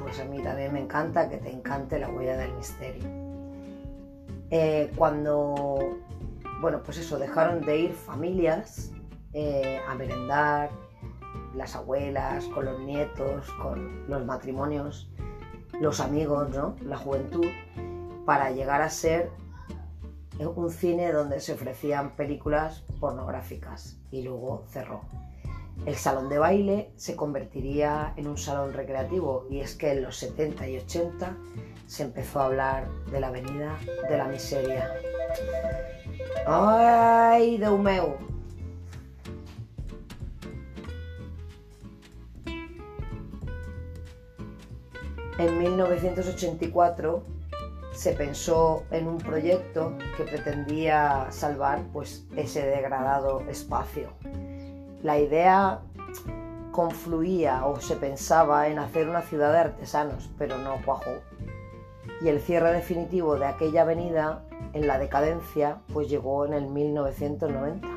Pues 0.00 0.18
a 0.20 0.24
mí 0.24 0.42
también 0.42 0.72
me 0.72 0.80
encanta 0.80 1.28
que 1.28 1.36
te 1.36 1.52
encante 1.52 1.98
la 1.98 2.08
huella 2.08 2.34
del 2.38 2.50
misterio. 2.54 3.06
Eh, 4.50 4.90
cuando, 4.96 5.98
bueno, 6.62 6.82
pues 6.82 6.96
eso, 6.96 7.18
dejaron 7.18 7.60
de 7.60 7.78
ir 7.78 7.92
familias 7.92 8.90
eh, 9.34 9.82
a 9.86 9.94
merendar, 9.96 10.70
las 11.54 11.76
abuelas, 11.76 12.46
con 12.46 12.64
los 12.64 12.80
nietos, 12.80 13.52
con 13.60 14.08
los 14.08 14.24
matrimonios, 14.24 15.12
los 15.78 16.00
amigos, 16.00 16.48
¿no? 16.48 16.74
La 16.80 16.96
juventud, 16.96 17.48
para 18.24 18.50
llegar 18.50 18.80
a 18.80 18.88
ser 18.88 19.30
un 20.38 20.70
cine 20.70 21.12
donde 21.12 21.38
se 21.40 21.52
ofrecían 21.52 22.16
películas 22.16 22.82
pornográficas 22.98 23.98
y 24.10 24.22
luego 24.22 24.64
cerró. 24.68 25.02
El 25.86 25.96
salón 25.96 26.28
de 26.28 26.38
baile 26.38 26.92
se 26.96 27.16
convertiría 27.16 28.12
en 28.16 28.26
un 28.26 28.36
salón 28.36 28.74
recreativo 28.74 29.46
y 29.50 29.60
es 29.60 29.74
que 29.74 29.92
en 29.92 30.02
los 30.02 30.16
70 30.16 30.68
y 30.68 30.76
80 30.76 31.36
se 31.86 32.02
empezó 32.02 32.40
a 32.40 32.46
hablar 32.46 32.88
de 33.10 33.18
la 33.18 33.28
avenida 33.28 33.78
de 34.08 34.16
la 34.18 34.26
miseria. 34.26 34.94
¡Ay, 36.46 37.56
de 37.56 37.70
meu! 37.70 38.16
En 45.38 45.58
1984 45.58 47.24
se 47.92 48.12
pensó 48.12 48.84
en 48.90 49.08
un 49.08 49.16
proyecto 49.16 49.96
que 50.18 50.24
pretendía 50.24 51.28
salvar 51.30 51.82
pues, 51.92 52.26
ese 52.36 52.66
degradado 52.66 53.40
espacio. 53.48 54.10
La 55.02 55.18
idea 55.18 55.80
confluía 56.72 57.64
o 57.66 57.80
se 57.80 57.96
pensaba 57.96 58.68
en 58.68 58.78
hacer 58.78 59.08
una 59.08 59.22
ciudad 59.22 59.52
de 59.52 59.58
artesanos, 59.58 60.30
pero 60.38 60.58
no 60.58 60.76
cuajó. 60.84 61.12
Y 62.20 62.28
el 62.28 62.40
cierre 62.40 62.72
definitivo 62.72 63.36
de 63.36 63.46
aquella 63.46 63.82
avenida 63.82 64.44
en 64.72 64.86
la 64.86 64.98
decadencia 64.98 65.78
pues 65.92 66.08
llegó 66.08 66.44
en 66.44 66.52
el 66.52 66.66
1990. 66.66 67.88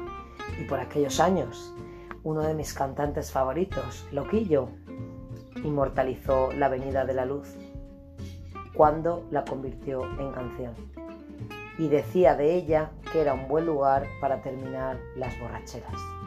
Y 0.60 0.66
por 0.66 0.80
aquellos 0.80 1.20
años, 1.20 1.74
uno 2.24 2.42
de 2.42 2.54
mis 2.54 2.74
cantantes 2.74 3.32
favoritos, 3.32 4.06
Loquillo, 4.12 4.70
inmortalizó 5.64 6.52
la 6.54 6.68
Avenida 6.68 7.06
de 7.06 7.14
la 7.14 7.26
Luz 7.26 7.56
cuando 8.74 9.26
la 9.30 9.44
convirtió 9.44 10.04
en 10.20 10.32
canción. 10.32 10.74
Y 11.78 11.88
decía 11.90 12.36
de 12.36 12.56
ella 12.56 12.92
que 13.12 13.22
era 13.22 13.34
un 13.34 13.48
buen 13.48 13.66
lugar 13.66 14.08
para 14.22 14.42
terminar 14.42 15.00
las 15.16 15.38
borracheras. 15.40 16.23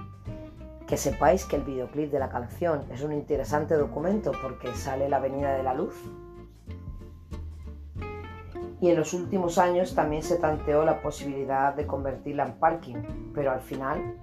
Que 0.87 0.97
sepáis 0.97 1.45
que 1.45 1.57
el 1.57 1.63
videoclip 1.63 2.11
de 2.13 2.19
la 2.19 2.29
canción 2.29 2.85
es 2.93 3.03
un 3.03 3.13
interesante 3.13 3.75
documento 3.75 4.33
porque 4.41 4.75
sale 4.75 5.09
la 5.09 5.17
Avenida 5.17 5.55
de 5.55 5.63
la 5.63 5.75
Luz. 5.75 5.95
Y 8.81 8.91
en 8.91 8.97
los 8.97 9.15
últimos 9.15 9.59
años 9.59 9.95
también 9.95 10.23
se 10.23 10.37
tanteó 10.37 10.85
la 10.85 11.01
posibilidad 11.01 11.75
de 11.75 11.87
convertirla 11.87 12.47
en 12.47 12.53
parking, 12.53 12.97
pero 13.35 13.51
al 13.51 13.61
final 13.61 14.15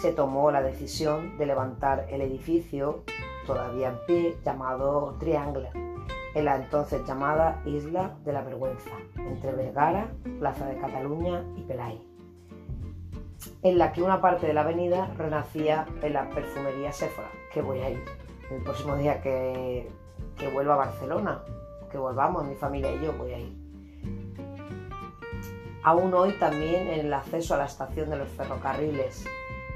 se 0.00 0.12
tomó 0.12 0.50
la 0.50 0.62
decisión 0.62 1.38
de 1.38 1.46
levantar 1.46 2.06
el 2.10 2.20
edificio, 2.20 3.02
todavía 3.46 3.88
en 3.88 3.98
pie, 4.06 4.36
llamado 4.44 5.16
Triangle 5.18 5.70
en 6.34 6.44
la 6.44 6.56
entonces 6.56 7.06
llamada 7.06 7.62
Isla 7.64 8.16
de 8.24 8.32
la 8.32 8.42
Vergüenza, 8.42 8.90
entre 9.16 9.52
Vergara, 9.52 10.08
Plaza 10.38 10.66
de 10.66 10.78
Cataluña 10.78 11.44
y 11.56 11.62
Pelay, 11.62 12.02
en 13.64 13.78
la 13.78 13.92
que 13.92 14.02
una 14.02 14.20
parte 14.20 14.46
de 14.46 14.54
la 14.54 14.60
avenida 14.60 15.10
renacía 15.18 15.86
en 16.02 16.12
la 16.12 16.28
perfumería 16.30 16.92
Sephora, 16.92 17.30
que 17.52 17.62
voy 17.62 17.80
a 17.80 17.90
ir 17.90 18.04
el 18.50 18.62
próximo 18.62 18.94
día 18.94 19.20
que, 19.20 19.90
que 20.36 20.48
vuelva 20.48 20.74
a 20.74 20.76
Barcelona, 20.76 21.42
que 21.90 21.98
volvamos, 21.98 22.44
mi 22.44 22.54
familia 22.54 22.94
y 22.94 23.04
yo 23.04 23.12
voy 23.14 23.32
a 23.32 23.38
ir. 23.38 23.56
Aún 25.82 26.14
hoy 26.14 26.32
también 26.38 26.88
en 26.88 27.06
el 27.06 27.12
acceso 27.12 27.54
a 27.54 27.58
la 27.58 27.64
estación 27.64 28.10
de 28.10 28.16
los 28.16 28.28
ferrocarriles, 28.28 29.24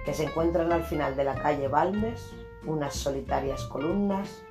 que 0.04 0.14
se 0.14 0.24
encuentran 0.24 0.72
al 0.72 0.84
final 0.84 1.16
de 1.16 1.24
la 1.24 1.34
calle 1.34 1.66
Balmes, 1.66 2.32
unas 2.66 2.94
solitarias 2.94 3.64
columnas 3.64 4.42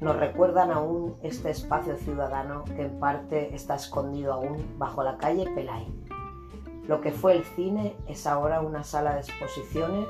nos 0.00 0.14
recuerdan 0.16 0.70
aún 0.70 1.16
este 1.24 1.50
espacio 1.50 1.96
ciudadano 1.96 2.64
que 2.64 2.82
en 2.82 3.00
parte 3.00 3.52
está 3.52 3.74
escondido 3.74 4.32
aún 4.32 4.78
bajo 4.78 5.02
la 5.02 5.18
calle 5.18 5.50
Pelay. 5.56 5.92
Lo 6.88 7.02
que 7.02 7.12
fue 7.12 7.36
el 7.36 7.44
cine 7.44 7.94
es 8.08 8.26
ahora 8.26 8.62
una 8.62 8.82
sala 8.82 9.14
de 9.14 9.20
exposiciones 9.20 10.08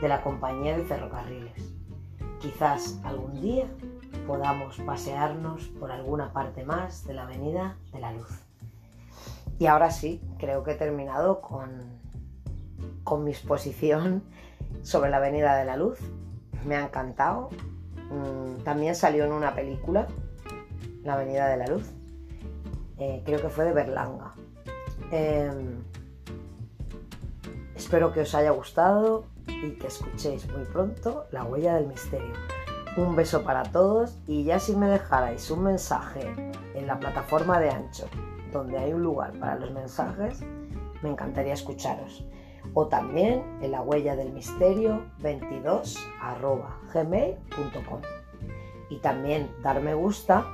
de 0.00 0.08
la 0.08 0.22
compañía 0.22 0.76
de 0.76 0.84
ferrocarriles. 0.84 1.74
Quizás 2.40 2.98
algún 3.04 3.40
día 3.40 3.66
podamos 4.26 4.78
pasearnos 4.78 5.64
por 5.78 5.92
alguna 5.92 6.32
parte 6.32 6.64
más 6.64 7.06
de 7.06 7.12
la 7.12 7.24
Avenida 7.24 7.76
de 7.92 8.00
la 8.00 8.12
Luz. 8.12 8.30
Y 9.58 9.66
ahora 9.66 9.90
sí, 9.90 10.22
creo 10.38 10.64
que 10.64 10.72
he 10.72 10.76
terminado 10.76 11.42
con, 11.42 12.00
con 13.04 13.24
mi 13.24 13.30
exposición 13.30 14.24
sobre 14.82 15.10
la 15.10 15.18
Avenida 15.18 15.54
de 15.56 15.66
la 15.66 15.76
Luz 15.76 16.00
me 16.64 16.76
ha 16.76 16.84
encantado. 16.84 17.50
Mm, 18.10 18.62
también 18.64 18.94
salió 18.94 19.24
en 19.24 19.32
una 19.32 19.54
película, 19.54 20.06
La 21.02 21.14
Avenida 21.14 21.46
de 21.48 21.58
la 21.58 21.66
Luz. 21.66 21.92
Eh, 22.98 23.22
creo 23.24 23.40
que 23.40 23.48
fue 23.48 23.64
de 23.64 23.72
Berlanga. 23.72 24.32
Em, 25.10 25.82
espero 27.74 28.12
que 28.12 28.20
os 28.20 28.34
haya 28.34 28.50
gustado 28.50 29.26
y 29.46 29.72
que 29.72 29.88
escuchéis 29.88 30.50
muy 30.52 30.64
pronto 30.64 31.26
La 31.30 31.44
huella 31.44 31.74
del 31.74 31.86
misterio. 31.86 32.32
Un 32.96 33.16
beso 33.16 33.42
para 33.42 33.64
todos 33.64 34.18
y 34.26 34.44
ya 34.44 34.60
si 34.60 34.76
me 34.76 34.86
dejarais 34.86 35.50
un 35.50 35.64
mensaje 35.64 36.32
en 36.74 36.86
la 36.86 36.98
plataforma 36.98 37.58
de 37.58 37.70
Ancho, 37.70 38.06
donde 38.52 38.78
hay 38.78 38.92
un 38.92 39.02
lugar 39.02 39.32
para 39.40 39.56
los 39.56 39.72
mensajes, 39.72 40.40
me 41.02 41.10
encantaría 41.10 41.54
escucharos. 41.54 42.24
O 42.72 42.86
también 42.86 43.58
en 43.60 43.72
la 43.72 43.82
huella 43.82 44.16
del 44.16 44.32
misterio 44.32 45.04
22 45.18 45.98
gmail.com. 46.92 48.00
Y 48.90 48.98
también 48.98 49.50
dar 49.62 49.80
me 49.82 49.94
gusta 49.94 50.46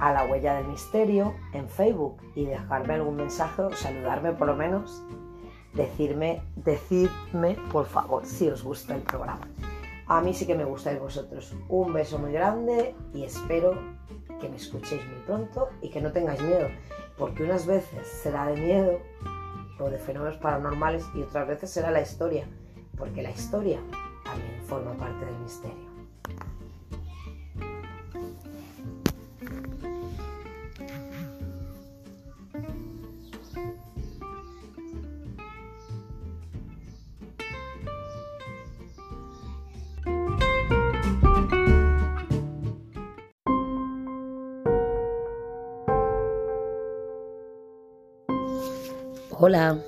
a 0.00 0.12
la 0.12 0.24
huella 0.24 0.54
del 0.54 0.68
misterio 0.68 1.34
en 1.52 1.68
Facebook 1.68 2.16
y 2.34 2.44
dejarme 2.44 2.94
algún 2.94 3.16
mensaje 3.16 3.62
saludarme 3.74 4.32
por 4.32 4.46
lo 4.46 4.56
menos. 4.56 5.02
Decirme, 5.74 6.42
decidme 6.56 7.56
por 7.70 7.86
favor 7.86 8.24
si 8.24 8.48
os 8.48 8.62
gusta 8.62 8.94
el 8.94 9.02
programa. 9.02 9.46
A 10.06 10.20
mí 10.20 10.32
sí 10.32 10.46
que 10.46 10.54
me 10.54 10.64
gustáis 10.64 10.98
vosotros. 10.98 11.54
Un 11.68 11.92
beso 11.92 12.18
muy 12.18 12.32
grande 12.32 12.94
y 13.12 13.24
espero 13.24 13.78
que 14.40 14.48
me 14.48 14.56
escuchéis 14.56 15.04
muy 15.06 15.20
pronto 15.26 15.68
y 15.82 15.90
que 15.90 16.00
no 16.00 16.12
tengáis 16.12 16.40
miedo, 16.42 16.68
porque 17.18 17.42
unas 17.42 17.66
veces 17.66 18.06
será 18.06 18.46
de 18.46 18.56
miedo 18.56 19.00
o 19.78 19.90
de 19.90 19.98
fenómenos 19.98 20.38
paranormales 20.38 21.04
y 21.14 21.22
otras 21.22 21.46
veces 21.46 21.70
será 21.70 21.90
la 21.90 22.00
historia, 22.00 22.46
porque 22.96 23.22
la 23.22 23.30
historia 23.30 23.80
también 24.24 24.62
forma 24.66 24.92
parte 24.92 25.24
del 25.24 25.38
misterio. 25.40 25.87
Hola, 49.40 49.78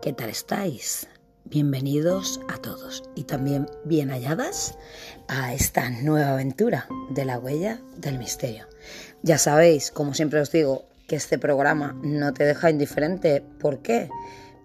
¿qué 0.00 0.14
tal 0.14 0.30
estáis? 0.30 1.06
Bienvenidos 1.44 2.40
a 2.48 2.56
todos 2.56 3.02
y 3.14 3.24
también 3.24 3.68
bien 3.84 4.08
halladas 4.08 4.78
a 5.28 5.52
esta 5.52 5.90
nueva 5.90 6.30
aventura 6.30 6.88
de 7.10 7.26
la 7.26 7.38
huella 7.38 7.82
del 7.98 8.16
misterio. 8.16 8.64
Ya 9.22 9.36
sabéis, 9.36 9.90
como 9.90 10.14
siempre 10.14 10.40
os 10.40 10.50
digo, 10.50 10.86
que 11.06 11.16
este 11.16 11.38
programa 11.38 11.94
no 12.02 12.32
te 12.32 12.44
deja 12.44 12.70
indiferente. 12.70 13.44
¿Por 13.60 13.82
qué? 13.82 14.08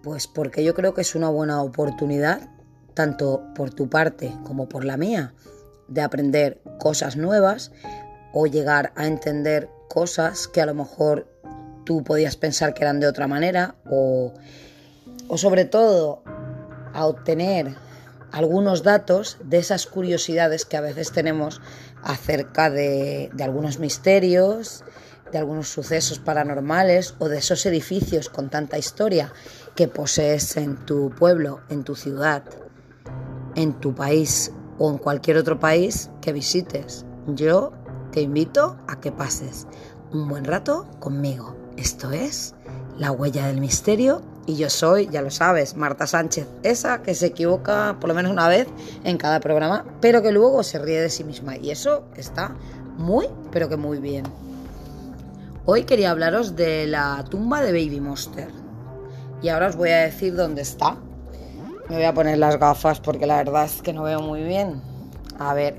Pues 0.02 0.26
porque 0.26 0.64
yo 0.64 0.72
creo 0.72 0.94
que 0.94 1.02
es 1.02 1.14
una 1.14 1.28
buena 1.28 1.60
oportunidad, 1.60 2.48
tanto 2.94 3.42
por 3.54 3.74
tu 3.74 3.90
parte 3.90 4.34
como 4.42 4.70
por 4.70 4.86
la 4.86 4.96
mía, 4.96 5.34
de 5.88 6.00
aprender 6.00 6.62
cosas 6.78 7.18
nuevas 7.18 7.72
o 8.32 8.46
llegar 8.46 8.94
a 8.96 9.06
entender 9.06 9.68
cosas 9.90 10.48
que 10.48 10.62
a 10.62 10.66
lo 10.66 10.72
mejor 10.72 11.28
tú 11.86 12.04
podías 12.04 12.36
pensar 12.36 12.74
que 12.74 12.82
eran 12.82 13.00
de 13.00 13.06
otra 13.06 13.26
manera 13.26 13.76
o, 13.88 14.34
sobre 15.36 15.64
todo 15.64 16.22
a 16.92 17.06
obtener 17.06 17.74
algunos 18.32 18.82
datos 18.82 19.38
de 19.42 19.58
esas 19.58 19.86
curiosidades 19.86 20.66
que 20.66 20.76
a 20.76 20.82
veces 20.82 21.12
tenemos 21.12 21.62
acerca 22.02 22.68
de, 22.68 23.30
de, 23.32 23.44
algunos 23.44 23.78
misterios, 23.78 24.84
de 25.32 25.38
algunos 25.38 25.68
sucesos 25.68 26.18
paranormales 26.18 27.14
o 27.18 27.28
de 27.28 27.38
esos 27.38 27.64
edificios 27.64 28.28
con 28.28 28.50
tanta 28.50 28.76
historia 28.76 29.32
que 29.74 29.88
posees 29.88 30.56
en 30.56 30.84
tu 30.84 31.10
pueblo, 31.10 31.60
en 31.70 31.84
tu 31.84 31.94
ciudad, 31.94 32.42
en 33.54 33.74
tu 33.80 33.94
país 33.94 34.52
o 34.78 34.90
en 34.90 34.98
cualquier 34.98 35.36
otro 35.38 35.58
país 35.58 36.10
que 36.20 36.32
visites. 36.32 37.06
Yo 37.28 37.72
te 38.12 38.20
invito 38.20 38.76
a 38.88 39.00
que 39.00 39.12
pases 39.12 39.66
un 40.12 40.28
buen 40.28 40.44
rato 40.44 40.88
conmigo. 41.00 41.65
Esto 41.76 42.10
es 42.10 42.54
La 42.98 43.12
Huella 43.12 43.46
del 43.48 43.60
Misterio 43.60 44.22
y 44.46 44.56
yo 44.56 44.70
soy, 44.70 45.08
ya 45.08 45.20
lo 45.20 45.30
sabes, 45.30 45.76
Marta 45.76 46.06
Sánchez, 46.06 46.46
esa 46.62 47.02
que 47.02 47.14
se 47.14 47.26
equivoca 47.26 47.96
por 48.00 48.08
lo 48.08 48.14
menos 48.14 48.32
una 48.32 48.48
vez 48.48 48.66
en 49.04 49.18
cada 49.18 49.40
programa, 49.40 49.84
pero 50.00 50.22
que 50.22 50.32
luego 50.32 50.62
se 50.62 50.78
ríe 50.78 51.00
de 51.00 51.10
sí 51.10 51.22
misma 51.24 51.56
y 51.56 51.70
eso 51.70 52.04
está 52.16 52.56
muy, 52.96 53.26
pero 53.52 53.68
que 53.68 53.76
muy 53.76 53.98
bien. 53.98 54.24
Hoy 55.66 55.84
quería 55.84 56.12
hablaros 56.12 56.56
de 56.56 56.86
la 56.86 57.24
tumba 57.28 57.60
de 57.60 57.72
Baby 57.72 58.00
Monster 58.00 58.48
y 59.42 59.48
ahora 59.48 59.66
os 59.66 59.76
voy 59.76 59.90
a 59.90 59.98
decir 59.98 60.34
dónde 60.34 60.62
está. 60.62 60.96
Me 61.88 61.96
voy 61.96 62.04
a 62.04 62.14
poner 62.14 62.38
las 62.38 62.58
gafas 62.58 63.00
porque 63.00 63.26
la 63.26 63.36
verdad 63.36 63.64
es 63.64 63.82
que 63.82 63.92
no 63.92 64.04
veo 64.04 64.20
muy 64.20 64.42
bien. 64.42 64.80
A 65.38 65.54
ver. 65.54 65.76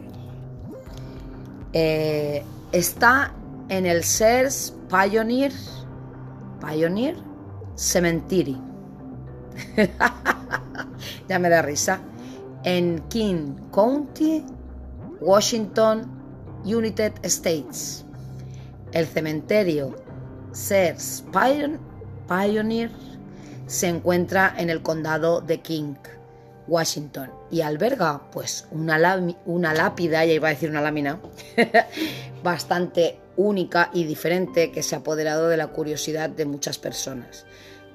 Eh, 1.73 2.43
está 2.71 3.33
en 3.69 3.85
el 3.85 4.03
Sears 4.03 4.73
Pioneer 4.89 5.51
Pioneer 6.59 7.15
Cemetery. 7.75 8.57
ya 11.29 11.39
me 11.39 11.49
da 11.49 11.61
risa. 11.61 11.99
En 12.63 12.99
King 13.09 13.55
County, 13.71 14.43
Washington, 15.21 16.05
United 16.65 17.13
States. 17.23 18.05
El 18.91 19.05
cementerio 19.05 19.95
Sears 20.51 21.23
Pioneer 22.27 22.91
se 23.67 23.87
encuentra 23.87 24.53
en 24.57 24.69
el 24.69 24.81
condado 24.81 25.41
de 25.41 25.59
King, 25.59 25.95
Washington, 26.67 27.31
y 27.51 27.61
alberga 27.61 28.21
pues 28.31 28.67
una, 28.71 28.97
una 29.45 29.73
lápida, 29.73 30.25
ya 30.25 30.33
iba 30.33 30.47
a 30.47 30.51
decir 30.51 30.69
una 30.69 30.81
lámina, 30.81 31.19
bastante 32.43 33.19
única 33.37 33.89
y 33.93 34.03
diferente 34.03 34.71
que 34.71 34.83
se 34.83 34.95
ha 34.95 34.99
apoderado 34.99 35.47
de 35.47 35.57
la 35.57 35.67
curiosidad 35.67 36.29
de 36.29 36.45
muchas 36.45 36.77
personas. 36.77 37.45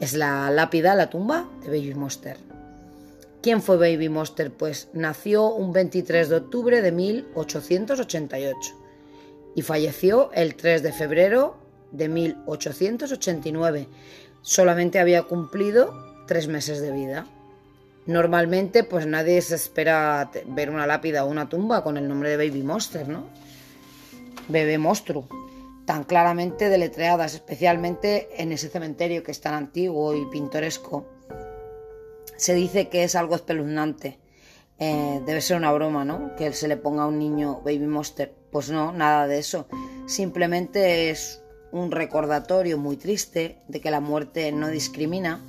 Es 0.01 0.15
la 0.15 0.51
lápida, 0.51 0.95
la 0.95 1.11
tumba 1.11 1.49
de 1.63 1.69
Baby 1.69 1.95
Monster. 1.95 2.39
¿Quién 3.43 3.61
fue 3.61 3.77
Baby 3.77 4.09
Monster? 4.09 4.53
Pues 4.53 4.89
nació 4.93 5.53
un 5.53 5.73
23 5.73 6.29
de 6.29 6.37
octubre 6.37 6.81
de 6.81 6.93
1888 6.93 8.57
y 9.55 9.63
falleció 9.63 10.31
el 10.33 10.55
3 10.55 10.83
de 10.83 10.93
febrero 10.93 11.57
de 11.91 12.09
1889. 12.09 13.89
Solamente 14.41 14.99
había 14.99 15.25
cumplido 15.25 15.93
tres 16.27 16.49
meses 16.49 16.81
de 16.81 16.93
vida. 16.93 17.27
Normalmente, 18.07 18.83
pues 18.85 19.07
nadie 19.07 19.41
se 19.43 19.55
espera 19.55 20.31
ver 20.47 20.71
una 20.71 20.87
lápida 20.87 21.25
o 21.25 21.29
una 21.29 21.49
tumba 21.49 21.85
con 21.85 21.97
el 21.97 22.09
nombre 22.09 22.31
de 22.31 22.37
Baby 22.37 22.63
Monster, 22.63 23.09
¿no? 23.09 23.27
Bebé 24.49 24.79
monstruo, 24.79 25.29
tan 25.85 26.05
claramente 26.05 26.69
deletreadas, 26.69 27.35
especialmente 27.35 28.29
en 28.43 28.53
ese 28.53 28.69
cementerio 28.69 29.23
que 29.23 29.33
es 29.33 29.41
tan 29.41 29.55
antiguo 29.55 30.15
y 30.15 30.25
pintoresco. 30.27 31.07
Se 32.37 32.55
dice 32.55 32.89
que 32.89 33.05
es 33.05 33.15
algo 33.15 33.35
espeluznante. 33.35 34.19
Eh, 34.79 35.21
debe 35.27 35.41
ser 35.41 35.57
una 35.57 35.73
broma, 35.73 36.05
¿no? 36.05 36.35
Que 36.37 36.53
se 36.53 36.67
le 36.67 36.77
ponga 36.77 37.05
a 37.05 37.07
un 37.07 37.19
niño 37.19 37.61
Baby 37.65 37.87
Monster. 37.87 38.35
Pues 38.51 38.71
no, 38.71 38.93
nada 38.93 39.27
de 39.27 39.39
eso. 39.39 39.67
Simplemente 40.07 41.11
es 41.11 41.43
un 41.73 41.91
recordatorio 41.91 42.79
muy 42.79 42.97
triste 42.97 43.59
de 43.69 43.81
que 43.81 43.91
la 43.91 44.01
muerte 44.01 44.53
no 44.53 44.69
discrimina 44.69 45.41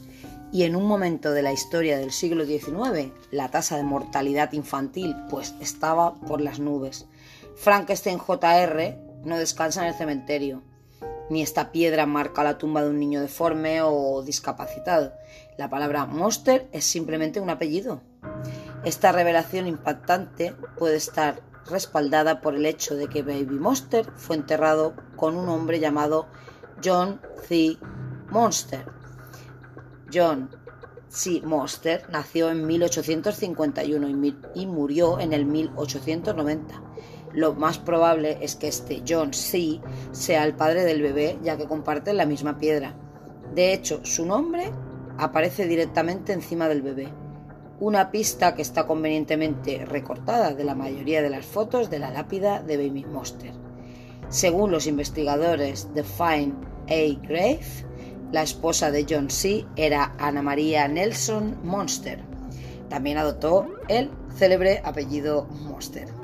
y 0.53 0.63
en 0.63 0.75
un 0.75 0.85
momento 0.85 1.31
de 1.31 1.41
la 1.41 1.51
historia 1.51 1.97
del 1.97 2.11
siglo 2.11 2.45
XIX 2.45 3.11
la 3.31 3.49
tasa 3.49 3.75
de 3.75 3.83
mortalidad 3.83 4.53
infantil 4.53 5.15
pues 5.29 5.55
estaba 5.59 6.13
por 6.13 6.39
las 6.39 6.59
nubes. 6.59 7.07
Frankenstein 7.55 8.17
Jr. 8.17 8.97
no 9.23 9.37
descansa 9.37 9.81
en 9.81 9.87
el 9.87 9.93
cementerio, 9.93 10.63
ni 11.29 11.41
esta 11.41 11.71
piedra 11.71 12.05
marca 12.05 12.43
la 12.43 12.57
tumba 12.57 12.83
de 12.83 12.89
un 12.89 12.99
niño 12.99 13.21
deforme 13.21 13.81
o 13.81 14.21
discapacitado. 14.23 15.13
La 15.57 15.69
palabra 15.69 16.05
monster 16.05 16.67
es 16.71 16.85
simplemente 16.85 17.39
un 17.39 17.49
apellido. 17.49 18.01
Esta 18.83 19.11
revelación 19.11 19.67
impactante 19.67 20.55
puede 20.77 20.97
estar 20.97 21.41
respaldada 21.69 22.41
por 22.41 22.55
el 22.55 22.65
hecho 22.65 22.95
de 22.95 23.07
que 23.07 23.21
Baby 23.21 23.57
Monster 23.59 24.11
fue 24.17 24.35
enterrado 24.35 24.95
con 25.15 25.37
un 25.37 25.47
hombre 25.47 25.79
llamado 25.79 26.27
John 26.83 27.21
C. 27.47 27.77
Monster. 28.29 28.85
John 30.13 30.49
C. 31.07 31.41
Monster 31.45 32.05
nació 32.09 32.49
en 32.49 32.65
1851 32.67 34.33
y 34.55 34.65
murió 34.65 35.19
en 35.19 35.31
el 35.31 35.45
1890 35.45 36.92
lo 37.33 37.53
más 37.53 37.79
probable 37.79 38.37
es 38.41 38.55
que 38.55 38.67
este 38.67 39.03
John 39.07 39.33
C. 39.33 39.79
sea 40.11 40.43
el 40.45 40.53
padre 40.53 40.83
del 40.83 41.01
bebé, 41.01 41.39
ya 41.41 41.57
que 41.57 41.67
comparten 41.67 42.17
la 42.17 42.25
misma 42.25 42.57
piedra. 42.57 42.95
De 43.53 43.73
hecho, 43.73 44.05
su 44.05 44.25
nombre 44.25 44.71
aparece 45.17 45.67
directamente 45.67 46.33
encima 46.33 46.67
del 46.67 46.81
bebé, 46.81 47.09
una 47.79 48.11
pista 48.11 48.55
que 48.55 48.61
está 48.61 48.85
convenientemente 48.85 49.85
recortada 49.85 50.53
de 50.53 50.63
la 50.63 50.75
mayoría 50.75 51.21
de 51.21 51.29
las 51.29 51.45
fotos 51.45 51.89
de 51.89 51.99
la 51.99 52.11
lápida 52.11 52.61
de 52.61 52.77
Baby 52.77 53.05
Monster. 53.05 53.51
Según 54.29 54.71
los 54.71 54.87
investigadores 54.87 55.93
de 55.93 56.03
Fine 56.03 56.53
A. 56.87 57.27
Grave, 57.27 57.59
la 58.31 58.43
esposa 58.43 58.89
de 58.89 59.05
John 59.07 59.29
C. 59.29 59.65
era 59.75 60.15
Ana 60.17 60.41
María 60.41 60.87
Nelson 60.87 61.57
Monster. 61.63 62.23
También 62.89 63.17
adoptó 63.17 63.67
el 63.87 64.09
célebre 64.35 64.81
apellido 64.83 65.45
Monster. 65.45 66.22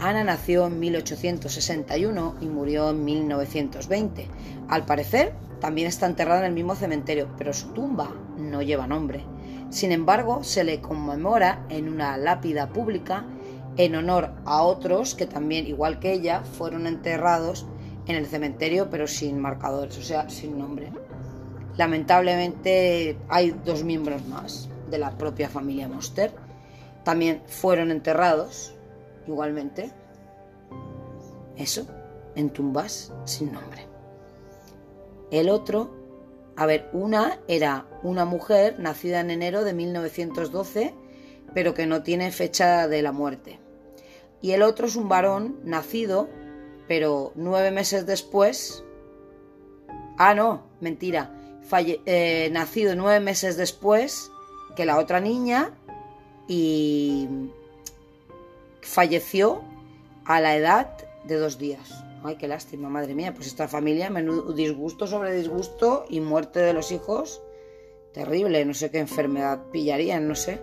Ana 0.00 0.24
nació 0.24 0.66
en 0.66 0.80
1861 0.80 2.36
y 2.40 2.46
murió 2.46 2.90
en 2.90 3.04
1920. 3.04 4.28
Al 4.68 4.86
parecer, 4.86 5.34
también 5.60 5.88
está 5.88 6.06
enterrada 6.06 6.40
en 6.40 6.46
el 6.46 6.52
mismo 6.52 6.74
cementerio, 6.74 7.28
pero 7.36 7.52
su 7.52 7.68
tumba 7.68 8.10
no 8.38 8.62
lleva 8.62 8.86
nombre. 8.86 9.24
Sin 9.68 9.92
embargo, 9.92 10.42
se 10.42 10.64
le 10.64 10.80
conmemora 10.80 11.66
en 11.68 11.88
una 11.88 12.16
lápida 12.16 12.70
pública 12.70 13.26
en 13.76 13.94
honor 13.94 14.32
a 14.46 14.62
otros 14.62 15.14
que 15.14 15.26
también, 15.26 15.66
igual 15.66 16.00
que 16.00 16.12
ella, 16.12 16.42
fueron 16.44 16.86
enterrados 16.86 17.66
en 18.06 18.16
el 18.16 18.26
cementerio 18.26 18.88
pero 18.90 19.06
sin 19.06 19.38
marcadores, 19.38 19.98
o 19.98 20.02
sea, 20.02 20.30
sin 20.30 20.58
nombre. 20.58 20.90
Lamentablemente 21.76 23.18
hay 23.28 23.54
dos 23.64 23.84
miembros 23.84 24.26
más 24.26 24.68
de 24.90 24.98
la 24.98 25.10
propia 25.10 25.48
familia 25.48 25.88
Monster. 25.88 26.32
También 27.04 27.42
fueron 27.46 27.90
enterrados, 27.90 28.74
igualmente. 29.26 29.90
Eso, 31.56 31.86
en 32.34 32.50
tumbas 32.50 33.12
sin 33.24 33.52
nombre. 33.52 33.86
El 35.30 35.48
otro, 35.48 35.90
a 36.56 36.66
ver, 36.66 36.88
una 36.92 37.38
era 37.48 37.86
una 38.02 38.24
mujer 38.24 38.78
nacida 38.78 39.20
en 39.20 39.30
enero 39.30 39.64
de 39.64 39.74
1912, 39.74 40.94
pero 41.54 41.74
que 41.74 41.86
no 41.86 42.02
tiene 42.02 42.30
fecha 42.32 42.88
de 42.88 43.02
la 43.02 43.12
muerte. 43.12 43.58
Y 44.42 44.52
el 44.52 44.62
otro 44.62 44.86
es 44.86 44.96
un 44.96 45.08
varón 45.08 45.60
nacido, 45.64 46.28
pero 46.88 47.32
nueve 47.34 47.70
meses 47.70 48.06
después. 48.06 48.84
Ah, 50.16 50.34
no, 50.34 50.66
mentira. 50.80 51.36
Eh, 51.72 52.48
nacido 52.50 52.96
nueve 52.96 53.20
meses 53.20 53.56
después 53.56 54.30
que 54.74 54.84
la 54.84 54.98
otra 54.98 55.20
niña 55.20 55.70
y 56.48 57.28
falleció 58.82 59.62
a 60.24 60.40
la 60.40 60.56
edad 60.56 60.96
de 61.24 61.36
dos 61.36 61.58
días. 61.58 62.04
Ay, 62.22 62.36
qué 62.36 62.48
lástima, 62.48 62.88
madre 62.88 63.14
mía. 63.14 63.32
Pues 63.34 63.46
esta 63.46 63.68
familia, 63.68 64.10
menudo 64.10 64.52
disgusto 64.52 65.06
sobre 65.06 65.34
disgusto 65.34 66.04
y 66.08 66.20
muerte 66.20 66.60
de 66.60 66.72
los 66.72 66.92
hijos. 66.92 67.42
Terrible, 68.12 68.64
no 68.64 68.74
sé 68.74 68.90
qué 68.90 68.98
enfermedad 68.98 69.62
pillarían, 69.72 70.28
no 70.28 70.34
sé. 70.34 70.60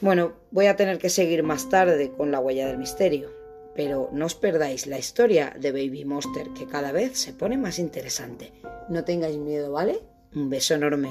Bueno, 0.00 0.34
voy 0.50 0.66
a 0.66 0.76
tener 0.76 0.98
que 0.98 1.08
seguir 1.08 1.42
más 1.42 1.68
tarde 1.68 2.12
con 2.12 2.30
la 2.30 2.40
huella 2.40 2.66
del 2.66 2.78
misterio. 2.78 3.30
Pero 3.74 4.08
no 4.12 4.26
os 4.26 4.36
perdáis 4.36 4.86
la 4.86 4.98
historia 4.98 5.56
de 5.58 5.72
Baby 5.72 6.04
Monster, 6.04 6.50
que 6.50 6.66
cada 6.66 6.92
vez 6.92 7.18
se 7.18 7.32
pone 7.32 7.58
más 7.58 7.80
interesante. 7.80 8.52
No 8.88 9.02
tengáis 9.02 9.36
miedo, 9.36 9.72
¿vale? 9.72 10.00
Un 10.34 10.48
beso 10.48 10.74
enorme. 10.74 11.10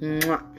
¡Mua! 0.00 0.52